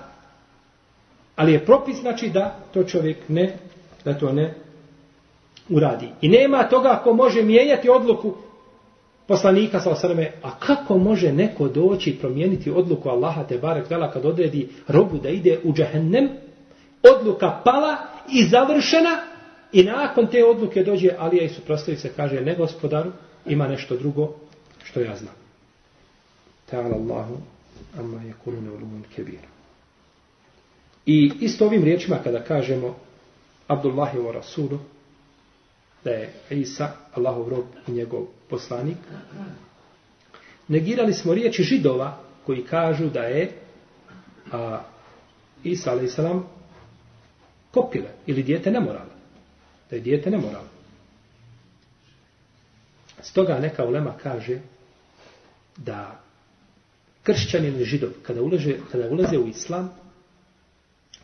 Ali 1.35 1.53
je 1.53 1.65
propis 1.65 1.97
znači 1.97 2.29
da 2.29 2.55
to 2.73 2.83
čovjek 2.83 3.17
ne, 3.27 3.57
da 4.05 4.13
to 4.13 4.31
ne 4.31 4.53
uradi. 5.69 6.09
I 6.21 6.29
nema 6.29 6.63
toga 6.63 7.01
ko 7.03 7.13
može 7.13 7.43
mijenjati 7.43 7.89
odluku 7.89 8.33
poslanika 9.27 9.79
sa 9.79 9.91
osrme, 9.91 10.31
a 10.43 10.51
kako 10.59 10.97
može 10.97 11.31
neko 11.31 11.67
doći 11.67 12.09
i 12.09 12.17
promijeniti 12.17 12.71
odluku 12.71 13.09
Allaha 13.09 13.43
te 13.43 13.57
barek 13.57 13.89
dala 13.89 14.11
kad 14.11 14.25
odredi 14.25 14.69
robu 14.87 15.17
da 15.17 15.29
ide 15.29 15.59
u 15.63 15.73
džahennem, 15.73 16.29
odluka 17.15 17.61
pala 17.63 17.97
i 18.31 18.43
završena 18.43 19.28
i 19.71 19.83
nakon 19.83 20.27
te 20.27 20.45
odluke 20.45 20.83
dođe 20.83 21.09
Alija 21.17 21.43
i 21.43 21.49
suprostavi 21.49 21.97
se 21.97 22.13
kaže 22.15 22.41
ne 22.41 22.55
gospodaru, 22.55 23.11
ima 23.45 23.67
nešto 23.67 23.97
drugo 23.97 24.35
što 24.83 24.99
ja 24.99 25.15
znam. 25.15 25.33
Ta'ala 26.71 26.95
Allahu 26.95 27.37
amma 27.99 28.21
je 28.21 28.33
kulune 28.43 28.71
ulumun 28.71 29.03
kebir. 29.15 29.39
I 31.05 31.31
isto 31.39 31.65
ovim 31.65 31.83
riječima 31.83 32.17
kada 32.23 32.43
kažemo 32.43 32.95
Abdullahi 33.67 34.17
wa 34.17 34.31
Rasulu, 34.31 34.79
da 36.03 36.09
je 36.09 36.33
Isa, 36.49 36.91
Allahov 37.13 37.49
rob 37.49 37.65
i 37.87 37.91
njegov 37.91 38.25
poslanik, 38.49 38.97
negirali 40.67 41.13
smo 41.13 41.33
riječi 41.33 41.63
židova 41.63 42.17
koji 42.45 42.63
kažu 42.63 43.09
da 43.09 43.21
je 43.21 43.51
a, 44.51 44.81
Isa, 45.63 45.91
a.s. 45.91 46.19
kopile 47.71 48.09
ili 48.25 48.43
dijete 48.43 48.71
nemoralno. 48.71 49.08
Da 49.89 49.95
je 49.95 50.01
dijete 50.01 50.29
nemoralno. 50.29 50.69
Stoga 53.21 53.59
neka 53.59 53.85
ulema 53.85 54.13
kaže 54.23 54.59
da 55.77 56.19
kršćanin 57.23 57.75
ili 57.75 57.85
židov 57.85 58.09
kada 58.23 58.41
ulaze, 58.41 58.75
kada 58.91 59.09
ulaze 59.09 59.37
u 59.37 59.47
islam 59.47 59.91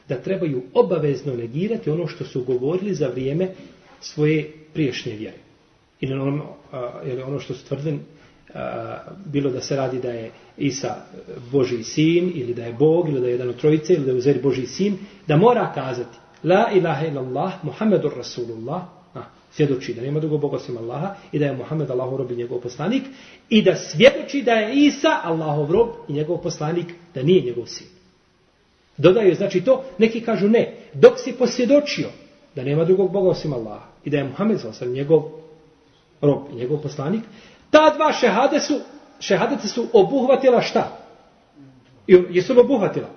da 0.10 0.22
trebaju 0.22 0.64
obavezno 0.74 1.34
negirati 1.34 1.90
ono 1.90 2.08
što 2.08 2.26
su 2.26 2.44
govorili 2.44 2.94
za 2.94 3.08
vrijeme 3.08 3.50
svoje 4.00 4.52
priješnje 4.74 5.16
vjere. 5.16 5.38
Ili 6.00 6.14
ono, 6.14 6.56
ili 7.06 7.22
ono 7.22 7.40
što 7.40 7.54
su 7.54 7.66
tvrdili, 7.66 8.00
bilo 9.26 9.50
da 9.50 9.62
se 9.62 9.76
radi 9.76 10.00
da 10.00 10.12
je 10.12 10.32
Isa 10.58 11.06
Boži 11.52 11.84
sin, 11.84 12.32
ili 12.36 12.54
da 12.54 12.66
je 12.66 12.74
Bog, 12.74 13.10
ili 13.10 13.22
da 13.22 13.28
je 13.28 13.32
jedan 13.32 13.50
od 13.50 13.56
trojice, 13.56 13.94
ili 13.94 14.06
da 14.06 14.12
je 14.12 14.18
uzeri 14.18 14.42
Boži 14.42 14.68
sin, 14.68 14.98
da 15.28 15.38
mora 15.38 15.72
kazati 15.76 16.18
La 16.46 16.72
ilaha 16.72 17.06
illallah, 17.06 17.54
Muhammedur 17.64 18.14
Rasulullah, 18.18 18.82
a, 19.16 19.22
svjedoči 19.52 19.94
da 19.94 20.02
nema 20.02 20.20
drugog 20.20 20.42
Boga 20.42 20.56
osim 20.56 20.78
Allaha, 20.78 21.16
i 21.32 21.40
da 21.40 21.46
je 21.46 21.58
Muhammed 21.58 21.92
Allahov 21.92 22.18
rob 22.18 22.32
i 22.32 22.36
njegov 22.36 22.60
poslanik, 22.60 23.04
i 23.50 23.62
da 23.62 23.76
svjedoči 23.76 24.42
da 24.42 24.52
je 24.52 24.76
Isa 24.86 25.20
Allahov 25.24 25.72
rob 25.72 25.90
i 26.08 26.14
njegov 26.14 26.38
poslanik, 26.38 26.86
da 27.14 27.24
nije 27.24 27.42
njegov 27.42 27.66
sin. 27.66 27.88
Dodaju, 28.98 29.36
znači 29.36 29.62
to, 29.62 29.84
neki 29.98 30.22
kažu 30.22 30.48
ne, 30.48 30.74
dok 30.94 31.20
si 31.20 31.34
posvjedočio 31.34 32.10
da 32.56 32.64
nema 32.64 32.86
drugog 32.86 33.12
Boga 33.12 33.30
osim 33.30 33.54
Allaha, 33.54 33.86
i 34.04 34.10
da 34.10 34.18
je 34.18 34.24
Muhammed 34.24 34.60
sa 34.60 34.86
njegov 34.86 35.24
rob, 36.22 36.42
i 36.52 36.56
njegov 36.56 36.82
poslanik, 36.82 37.24
ta 37.72 37.94
dva 37.96 38.14
šehade 38.14 38.60
su, 38.60 38.80
šehadete 39.20 39.68
su 39.68 39.88
obuhvatila 39.94 40.62
šta? 40.62 40.98
I 42.08 42.24
jesu 42.30 42.54
li 42.54 42.60
obuhvatila? 42.60 43.08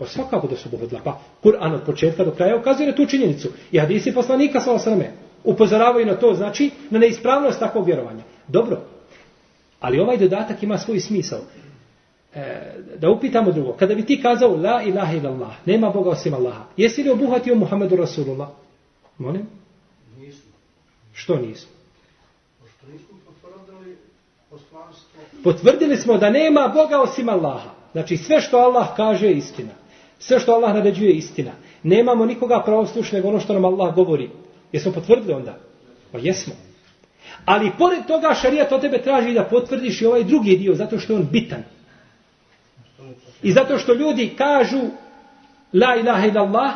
Pa 0.00 0.06
svakako 0.06 0.46
da 0.46 0.56
su 0.56 0.68
obuhvatila. 0.68 1.00
Pa 1.04 1.20
Kur'an 1.42 1.74
od 1.74 1.82
početka 1.86 2.24
do 2.24 2.30
kraja 2.30 2.56
ukazuje 2.56 2.88
na 2.88 2.96
tu 2.96 3.06
činjenicu. 3.06 3.48
I 3.72 3.78
hadisi 3.78 4.14
poslanika 4.14 4.60
sa 4.60 4.72
osrame 4.72 5.12
upozoravaju 5.44 6.06
na 6.06 6.14
to, 6.14 6.34
znači, 6.34 6.70
na 6.90 6.98
neispravnost 6.98 7.58
takvog 7.58 7.86
vjerovanja. 7.86 8.22
Dobro. 8.48 8.80
Ali 9.80 10.00
ovaj 10.00 10.16
dodatak 10.16 10.62
ima 10.62 10.78
svoj 10.78 11.00
smisao. 11.00 11.38
E, 12.34 12.72
da 12.98 13.10
upitamo 13.10 13.52
drugo. 13.52 13.72
Kada 13.72 13.94
bi 13.94 14.06
ti 14.06 14.22
kazao 14.22 14.56
la 14.56 14.82
ilaha 14.82 15.16
illallah, 15.16 15.52
nema 15.66 15.90
Boga 15.90 16.10
osim 16.10 16.34
Allaha, 16.34 16.64
jesi 16.76 17.02
li 17.02 17.10
obuhvatio 17.10 17.54
Muhammedu 17.54 17.96
Rasulullah? 17.96 18.48
Molim? 19.18 19.46
Što 21.12 21.36
nisu? 21.36 21.66
Potvrdili 25.44 25.96
smo 25.96 26.16
da 26.16 26.30
nema 26.30 26.72
Boga 26.74 27.00
osim 27.00 27.28
Allaha. 27.28 27.70
Znači 27.92 28.16
sve 28.16 28.40
što 28.40 28.58
Allah 28.58 28.88
kaže 28.96 29.26
je 29.26 29.36
istina. 29.36 29.79
Sve 30.20 30.40
što 30.40 30.52
Allah 30.52 30.74
naređuje 30.74 31.10
je 31.10 31.16
istina. 31.16 31.50
Nemamo 31.82 32.26
nikoga 32.26 32.62
pravoslušnog 32.64 33.14
nego 33.14 33.28
ono 33.28 33.40
što 33.40 33.52
nam 33.52 33.64
Allah 33.64 33.94
govori. 33.94 34.30
Jesmo 34.72 34.92
potvrdili 34.92 35.32
onda? 35.32 35.58
Pa 36.12 36.18
jesmo. 36.18 36.54
Ali 37.44 37.70
pored 37.78 38.06
toga 38.06 38.34
šarijat 38.34 38.72
od 38.72 38.80
tebe 38.80 39.02
traži 39.02 39.34
da 39.34 39.44
potvrdiš 39.44 40.02
i 40.02 40.06
ovaj 40.06 40.24
drugi 40.24 40.56
dio 40.56 40.74
zato 40.74 40.98
što 40.98 41.12
je 41.12 41.16
on 41.16 41.28
bitan. 41.32 41.62
I 43.42 43.52
zato 43.52 43.78
što 43.78 43.94
ljudi 43.94 44.34
kažu 44.38 44.80
la 45.72 45.96
ilaha 46.00 46.26
illallah 46.26 46.72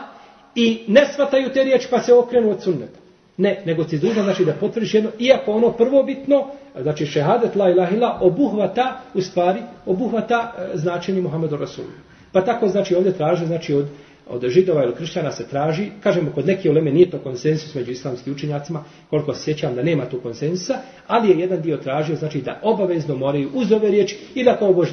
i 0.55 0.85
ne 0.89 1.07
shvataju 1.13 1.53
te 1.53 1.65
riječi 1.65 1.89
pa 1.91 2.01
se 2.01 2.15
okrenu 2.15 2.51
od 2.51 2.63
sunneta. 2.63 2.99
Ne, 3.37 3.63
nego 3.67 3.85
ti 3.85 3.99
dužan 3.99 4.25
znači 4.25 4.45
da 4.45 4.53
potvrdiš 4.53 4.95
jedno, 4.95 5.11
iako 5.19 5.53
ono 5.53 5.73
prvobitno, 5.73 6.47
znači 6.81 7.07
šehadet 7.07 7.57
la 7.57 7.71
ilaha 7.71 7.97
illallah 7.97 8.23
obuhvata, 8.23 9.01
u 9.15 9.21
stvari, 9.21 9.61
obuhvata 9.87 10.53
e, 10.59 10.77
značenje 10.77 11.21
Muhammedu 11.21 11.57
Rasulu. 11.57 11.89
Pa 12.35 12.41
tako 12.41 12.69
znači 12.69 12.95
ovdje 12.95 13.13
traže, 13.13 13.47
znači 13.47 13.75
od, 13.75 13.87
od 14.27 14.49
židova 14.49 14.85
ili 14.85 14.95
kršćana 14.95 15.33
se 15.33 15.49
traži, 15.49 15.91
kažemo 16.03 16.31
kod 16.35 16.47
neke 16.47 16.71
uleme 16.71 16.91
nije 16.93 17.11
to 17.11 17.19
konsensus 17.19 17.75
među 17.75 17.91
islamskim 17.91 18.33
učenjacima, 18.33 18.85
koliko 19.11 19.35
se 19.35 19.43
sjećam 19.43 19.75
da 19.75 19.83
nema 19.83 20.09
tu 20.09 20.21
konsensusa, 20.21 20.75
ali 21.07 21.31
je 21.31 21.39
jedan 21.39 21.63
dio 21.63 21.77
tražio, 21.77 22.17
znači 22.17 22.41
da 22.41 22.61
obavezno 22.63 23.17
moraju 23.17 23.51
uz 23.55 23.73
ove 23.73 23.91
riječi 23.91 24.17
i 24.35 24.45
da 24.45 24.57
to 24.57 24.87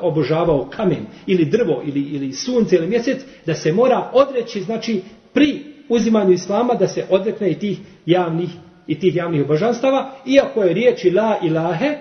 obožavao 0.00 0.68
kamen 0.76 1.06
ili 1.26 1.44
drvo 1.44 1.82
ili, 1.86 2.00
ili 2.00 2.32
sunce 2.32 2.76
ili 2.76 2.86
mjesec, 2.86 3.20
da 3.46 3.54
se 3.54 3.72
mora 3.72 4.10
odreći, 4.12 4.62
znači 4.62 5.02
pri 5.32 5.62
uzimanju 5.88 6.32
islama 6.32 6.74
da 6.74 6.88
se 6.88 7.04
odrekne 7.10 7.50
i 7.50 7.58
tih 7.58 7.78
javnih 8.06 8.50
i 8.86 8.98
tih 8.98 9.16
javnih 9.16 9.44
obožanstava, 9.44 10.12
iako 10.26 10.62
je 10.62 10.74
riječi 10.74 11.10
la 11.10 11.38
ilahe, 11.42 11.98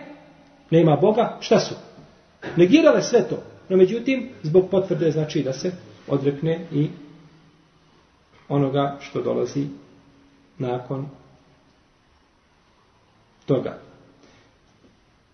nema 0.72 0.96
Boga, 0.96 1.38
šta 1.40 1.60
su? 1.60 1.76
Negirale 2.56 3.02
sve 3.02 3.24
to. 3.30 3.55
No 3.70 3.78
međutim, 3.78 4.30
zbog 4.44 4.70
potvrde 4.72 5.12
znači 5.12 5.44
da 5.44 5.54
se 5.54 5.72
odrekne 6.08 6.66
i 6.72 6.88
onoga 8.50 8.98
što 9.02 9.22
dolazi 9.22 9.68
nakon 10.58 11.06
toga. 13.46 13.80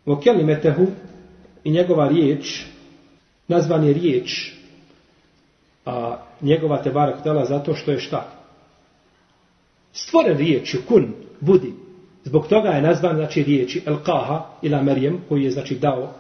Vokeli 0.05 0.43
metehu 0.43 0.88
i 1.63 1.71
njegova 1.71 2.07
riječ, 2.07 2.65
nazvan 3.47 3.84
je 3.84 3.93
riječ, 3.93 4.53
a 5.86 6.17
njegova 6.41 6.84
te 6.84 6.91
barak 6.91 7.23
tela 7.23 7.45
zato 7.45 7.75
što 7.75 7.91
je 7.91 7.99
šta? 7.99 8.41
stvoren 9.93 10.38
riječ, 10.38 10.75
kun, 10.88 11.13
budi. 11.39 11.73
Zbog 12.23 12.47
toga 12.47 12.69
je 12.69 12.82
nazvan 12.82 13.15
znači 13.15 13.43
riječi 13.43 13.82
el 13.86 13.97
kaha 14.03 14.45
ila 14.61 14.82
Merijem 14.82 15.19
koji 15.29 15.43
je 15.43 15.51
znači 15.51 15.75
dao 15.75 16.13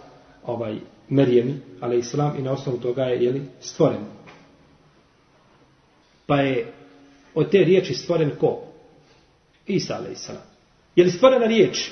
ovaj 0.45 0.75
Merijemi, 1.11 1.59
ale 1.79 1.97
islam 1.97 2.37
i 2.39 2.41
na 2.41 2.51
osnovu 2.51 2.77
toga 2.77 3.03
je 3.03 3.23
jeli, 3.23 3.41
stvoren. 3.59 3.99
Pa 6.25 6.35
je 6.35 6.73
od 7.35 7.51
te 7.51 7.57
riječi 7.57 7.93
stvoren 7.93 8.31
ko? 8.39 8.63
Isa 9.67 9.95
ale 9.95 10.11
islam. 10.11 10.37
Je 10.95 11.03
li 11.03 11.11
stvorena 11.11 11.45
riječ? 11.45 11.91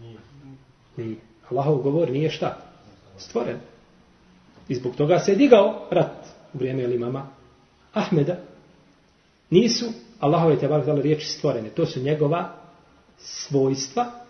Nije. 0.00 0.18
Nije. 0.96 1.16
Allahov 1.50 1.76
govor 1.76 2.10
nije 2.10 2.30
šta? 2.30 2.58
Stvoren. 3.18 3.56
I 4.68 4.74
zbog 4.74 4.96
toga 4.96 5.18
se 5.18 5.32
je 5.32 5.36
digao 5.36 5.88
rat 5.90 6.26
u 6.52 6.58
vrijeme 6.58 6.94
imama 6.94 7.26
Ahmeda. 7.92 8.36
Nisu 9.50 9.86
Allahove 10.20 10.58
te 10.58 10.68
bar 10.68 10.82
riječi 11.02 11.26
stvorene. 11.26 11.68
To 11.68 11.86
su 11.86 12.00
njegova 12.00 12.54
svojstva 13.18 14.21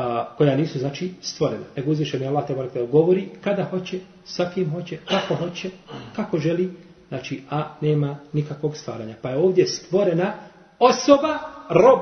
a, 0.00 0.34
koja 0.36 0.56
nisu 0.56 0.78
znači 0.78 1.12
stvorena. 1.20 1.64
Nego 1.76 1.90
uzvišeni 1.90 2.24
je 2.24 2.28
Allah 2.28 2.46
te 2.46 2.54
barak 2.54 2.90
govori 2.90 3.28
kada 3.40 3.64
hoće, 3.64 4.00
sa 4.24 4.50
kim 4.54 4.70
hoće, 4.70 4.98
kako 5.08 5.34
hoće, 5.34 5.70
kako 6.16 6.38
želi, 6.38 6.72
znači 7.08 7.42
a 7.50 7.74
nema 7.80 8.18
nikakvog 8.32 8.76
stvaranja. 8.76 9.14
Pa 9.22 9.30
je 9.30 9.36
ovdje 9.36 9.66
stvorena 9.66 10.32
osoba, 10.78 11.38
rob 11.70 12.00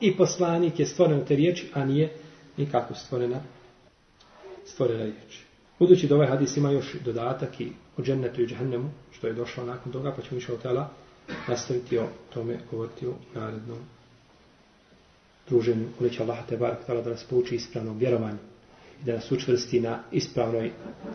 i 0.00 0.16
poslanik 0.16 0.80
je 0.80 0.86
stvorena 0.86 1.24
te 1.24 1.36
riječi, 1.36 1.70
a 1.74 1.84
nije 1.84 2.12
nikako 2.56 2.94
stvorena 2.94 3.40
stvorena 4.64 5.02
riječ. 5.02 5.38
Budući 5.78 6.06
da 6.06 6.14
ovaj 6.14 6.28
hadis 6.28 6.56
ima 6.56 6.70
još 6.70 6.94
dodatak 7.04 7.60
i 7.60 7.72
o 7.96 8.02
džennetu 8.02 8.42
i 8.42 8.46
džahennemu, 8.46 8.90
što 9.12 9.26
je 9.26 9.32
došlo 9.32 9.64
nakon 9.64 9.92
toga, 9.92 10.12
pa 10.16 10.22
ćemo 10.22 10.38
išao 10.38 10.56
tela 10.56 10.88
nastaviti 11.48 11.98
o 11.98 12.06
tome 12.34 12.58
govoriti 12.70 13.06
u 13.06 13.14
narednom 13.34 13.78
druženju. 15.48 15.88
Uleći 16.00 16.22
Allah 16.22 16.38
te 16.48 16.56
barak 16.56 16.78
da 16.88 17.10
nas 17.10 17.24
pouči 17.24 17.54
ispravnom 17.54 17.98
vjerovanju 17.98 18.38
i 19.02 19.04
da 19.04 19.12
nas 19.12 19.32
učvrsti 19.32 19.80
na 19.80 20.02
ispravnoj 20.12 20.70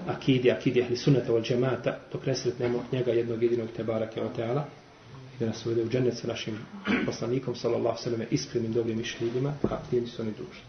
akidi, 0.07 0.51
akidi 0.51 0.81
ahli 0.81 0.97
sunnata 0.97 1.33
wal 1.33 1.43
džemata, 1.43 1.99
dok 2.11 2.25
ne 2.25 2.35
sretnemo 2.35 2.83
njega 2.91 3.11
jednog 3.11 3.43
jedinog 3.43 3.69
te 3.75 3.83
barake 3.83 4.21
o 4.21 4.29
teala 4.29 4.65
i 5.35 5.39
da 5.39 5.45
nas 5.45 5.65
uvede 5.65 5.83
u 5.83 5.89
džennet 5.89 6.17
sa 6.17 6.27
našim 6.27 6.57
poslanikom, 7.05 7.55
sallallahu 7.55 7.97
sallam, 7.97 8.21
iskrenim 8.31 8.73
dobrim 8.73 8.97
mišljivima, 8.97 9.53
a 9.63 9.77
tim 9.89 10.07
su 10.07 10.21
oni 10.21 10.31
družni. 10.31 10.63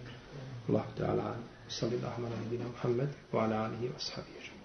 Allah 0.68 0.84
te 0.96 1.04
ala, 1.04 1.36
sallallahu 1.68 2.22
ala 2.22 2.36
nabina 2.44 2.64
Muhammed, 2.64 3.08
wa 3.32 3.44
ala 3.44 3.56
alihi 3.64 3.88
wa 3.88 3.98
sahabihi. 3.98 4.57